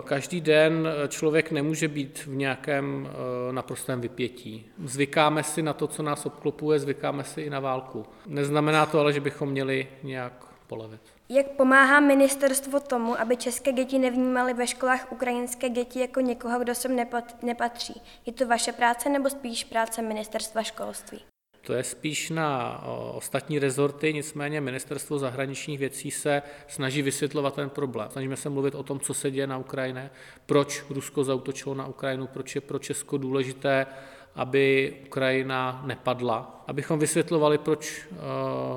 každý 0.05 0.41
den 0.41 0.89
člověk 1.09 1.51
nemůže 1.51 1.89
být 1.89 2.19
v 2.27 2.37
nějakém 2.37 3.09
eh, 3.11 3.53
naprostém 3.53 4.01
vypětí. 4.01 4.67
Zvykáme 4.85 5.43
si 5.43 5.63
na 5.63 5.73
to, 5.73 5.87
co 5.87 6.03
nás 6.03 6.27
obklopuje, 6.27 6.79
zvykáme 6.79 7.25
si 7.25 7.41
i 7.41 7.51
na 7.51 7.61
válku. 7.61 8.07
Neznamená 8.27 8.87
to 8.87 9.01
ale, 9.01 9.13
že 9.13 9.21
bychom 9.21 9.51
měli 9.51 9.89
nějak 10.03 10.33
polevit. 10.67 11.01
Jak 11.29 11.47
pomáhá 11.47 12.01
ministerstvo 12.01 12.81
tomu, 12.81 13.21
aby 13.21 13.37
české 13.37 13.73
děti 13.73 13.99
nevnímaly 13.99 14.55
ve 14.55 14.67
školách 14.67 15.13
ukrajinské 15.13 15.69
děti 15.69 16.01
jako 16.01 16.21
někoho, 16.21 16.59
kdo 16.59 16.75
sem 16.75 17.07
nepatří? 17.43 18.03
Je 18.27 18.33
to 18.33 18.47
vaše 18.47 18.73
práce 18.73 19.09
nebo 19.09 19.31
spíš 19.31 19.65
práce 19.65 20.03
ministerstva 20.03 20.63
školství? 20.63 21.30
To 21.71 21.77
je 21.77 21.85
spíš 21.85 22.31
na 22.31 22.83
ostatní 23.15 23.59
rezorty, 23.59 24.13
nicméně 24.13 24.61
ministerstvo 24.61 25.19
zahraničních 25.19 25.79
věcí 25.79 26.11
se 26.11 26.43
snaží 26.69 27.03
vysvětlovat 27.03 27.55
ten 27.55 27.71
problém. 27.71 28.09
Snažíme 28.11 28.37
se 28.37 28.49
mluvit 28.49 28.75
o 28.75 28.83
tom, 28.83 29.01
co 29.01 29.15
se 29.15 29.31
děje 29.31 29.47
na 29.47 29.59
Ukrajině, 29.59 30.11
proč 30.47 30.85
Rusko 30.91 31.25
zautočilo 31.25 31.75
na 31.75 31.87
Ukrajinu, 31.87 32.27
proč 32.27 32.55
je 32.55 32.61
pro 32.61 32.79
Česko 32.79 33.19
důležité, 33.19 33.87
aby 34.35 34.95
Ukrajina 35.07 35.83
nepadla, 35.87 36.65
abychom 36.67 36.99
vysvětlovali, 36.99 37.59
proč 37.59 38.09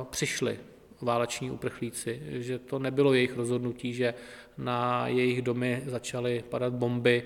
přišli 0.10 0.60
váleční 1.01 1.51
uprchlíci, 1.51 2.21
že 2.29 2.60
to 2.60 2.79
nebylo 2.79 3.13
jejich 3.13 3.38
rozhodnutí, 3.38 3.93
že 3.93 4.13
na 4.58 5.08
jejich 5.08 5.41
domy 5.41 5.84
začaly 5.86 6.43
padat 6.49 6.73
bomby. 6.73 7.23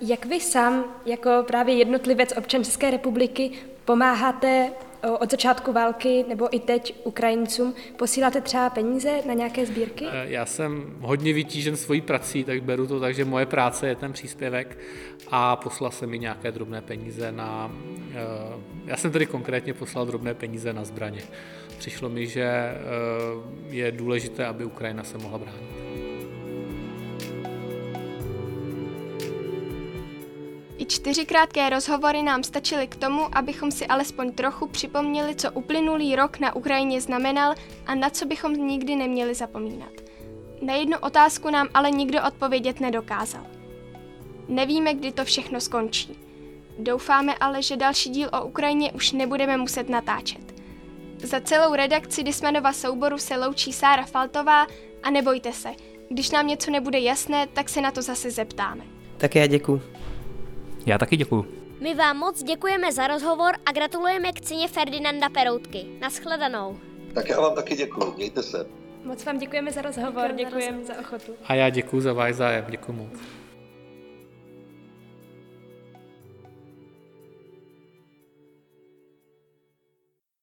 Jak 0.00 0.26
vy 0.26 0.40
sám, 0.40 0.84
jako 1.06 1.44
právě 1.46 1.74
jednotlivec 1.74 2.32
občan 2.36 2.64
České 2.64 2.90
republiky, 2.90 3.50
Pomáháte 3.84 4.70
od 5.18 5.30
začátku 5.30 5.72
války 5.72 6.24
nebo 6.28 6.56
i 6.56 6.60
teď 6.60 6.94
Ukrajincům? 7.04 7.74
Posíláte 7.96 8.40
třeba 8.40 8.70
peníze 8.70 9.22
na 9.26 9.34
nějaké 9.34 9.66
sbírky? 9.66 10.06
Eh, 10.10 10.24
já 10.24 10.46
jsem 10.46 10.96
hodně 11.00 11.32
vytížen 11.32 11.76
svojí 11.76 12.00
prací, 12.00 12.44
tak 12.44 12.62
beru 12.62 12.86
to 12.86 13.00
tak, 13.00 13.14
že 13.14 13.24
moje 13.24 13.46
práce 13.46 13.88
je 13.88 13.96
ten 13.96 14.12
příspěvek 14.12 14.78
a 15.30 15.56
poslal 15.56 15.90
jsem 15.90 16.10
mi 16.10 16.18
nějaké 16.18 16.52
drobné 16.52 16.80
peníze 16.82 17.32
na... 17.32 17.70
Eh, 18.14 18.60
já 18.86 18.96
jsem 18.96 19.12
tedy 19.12 19.26
konkrétně 19.26 19.74
poslal 19.74 20.06
drobné 20.06 20.34
peníze 20.34 20.72
na 20.72 20.84
zbraně. 20.84 21.22
Přišlo 21.78 22.08
mi, 22.08 22.26
že 22.26 22.42
eh, 22.42 22.76
je 23.68 23.92
důležité, 23.92 24.46
aby 24.46 24.64
Ukrajina 24.64 25.04
se 25.04 25.18
mohla 25.18 25.38
bránit. 25.38 25.91
Čtyři 30.92 31.24
krátké 31.24 31.70
rozhovory 31.70 32.22
nám 32.22 32.42
stačily 32.42 32.86
k 32.86 32.96
tomu, 32.96 33.36
abychom 33.36 33.70
si 33.70 33.86
alespoň 33.86 34.32
trochu 34.32 34.68
připomněli, 34.68 35.34
co 35.34 35.52
uplynulý 35.52 36.16
rok 36.16 36.38
na 36.38 36.56
Ukrajině 36.56 37.00
znamenal 37.00 37.54
a 37.86 37.94
na 37.94 38.10
co 38.10 38.26
bychom 38.26 38.52
nikdy 38.52 38.96
neměli 38.96 39.34
zapomínat. 39.34 39.92
Na 40.62 40.74
jednu 40.74 40.98
otázku 40.98 41.50
nám 41.50 41.68
ale 41.74 41.90
nikdo 41.90 42.18
odpovědět 42.26 42.80
nedokázal. 42.80 43.46
Nevíme, 44.48 44.94
kdy 44.94 45.12
to 45.12 45.24
všechno 45.24 45.60
skončí. 45.60 46.18
Doufáme 46.78 47.34
ale, 47.34 47.62
že 47.62 47.76
další 47.76 48.10
díl 48.10 48.28
o 48.32 48.44
Ukrajině 48.44 48.92
už 48.92 49.12
nebudeme 49.12 49.56
muset 49.56 49.88
natáčet. 49.88 50.54
Za 51.18 51.40
celou 51.40 51.74
redakci 51.74 52.22
Dismanova 52.22 52.72
souboru 52.72 53.18
se 53.18 53.36
loučí 53.36 53.72
Sára 53.72 54.04
Faltová 54.04 54.66
a 55.02 55.10
nebojte 55.10 55.52
se, 55.52 55.68
když 56.08 56.30
nám 56.30 56.46
něco 56.46 56.70
nebude 56.70 56.98
jasné, 56.98 57.46
tak 57.46 57.68
se 57.68 57.80
na 57.80 57.90
to 57.90 58.02
zase 58.02 58.30
zeptáme. 58.30 58.84
Tak 59.16 59.34
já 59.34 59.46
děkuji. 59.46 59.91
Já 60.86 60.98
taky 60.98 61.16
děkuju. 61.16 61.46
My 61.80 61.94
vám 61.94 62.16
moc 62.16 62.42
děkujeme 62.42 62.92
za 62.92 63.06
rozhovor 63.06 63.54
a 63.66 63.72
gratulujeme 63.72 64.32
k 64.32 64.40
ceně 64.40 64.68
Ferdinanda 64.68 65.28
Peroutky. 65.28 65.84
Naschledanou. 66.00 66.78
Tak 67.14 67.28
já 67.28 67.40
vám 67.40 67.54
taky 67.54 67.76
děkuji, 67.76 68.14
mějte 68.16 68.42
se. 68.42 68.66
Moc 69.04 69.24
vám 69.24 69.38
děkujeme 69.38 69.72
za 69.72 69.82
rozhovor, 69.82 70.32
děkujeme 70.36 70.84
za 70.84 70.94
ochotu. 71.00 71.32
A 71.44 71.54
já 71.54 71.70
děkuji 71.70 72.00
za 72.00 72.12
váš 72.12 72.34
zájem, 72.34 72.64
děkuji 72.68 72.92
moc. 72.92 73.12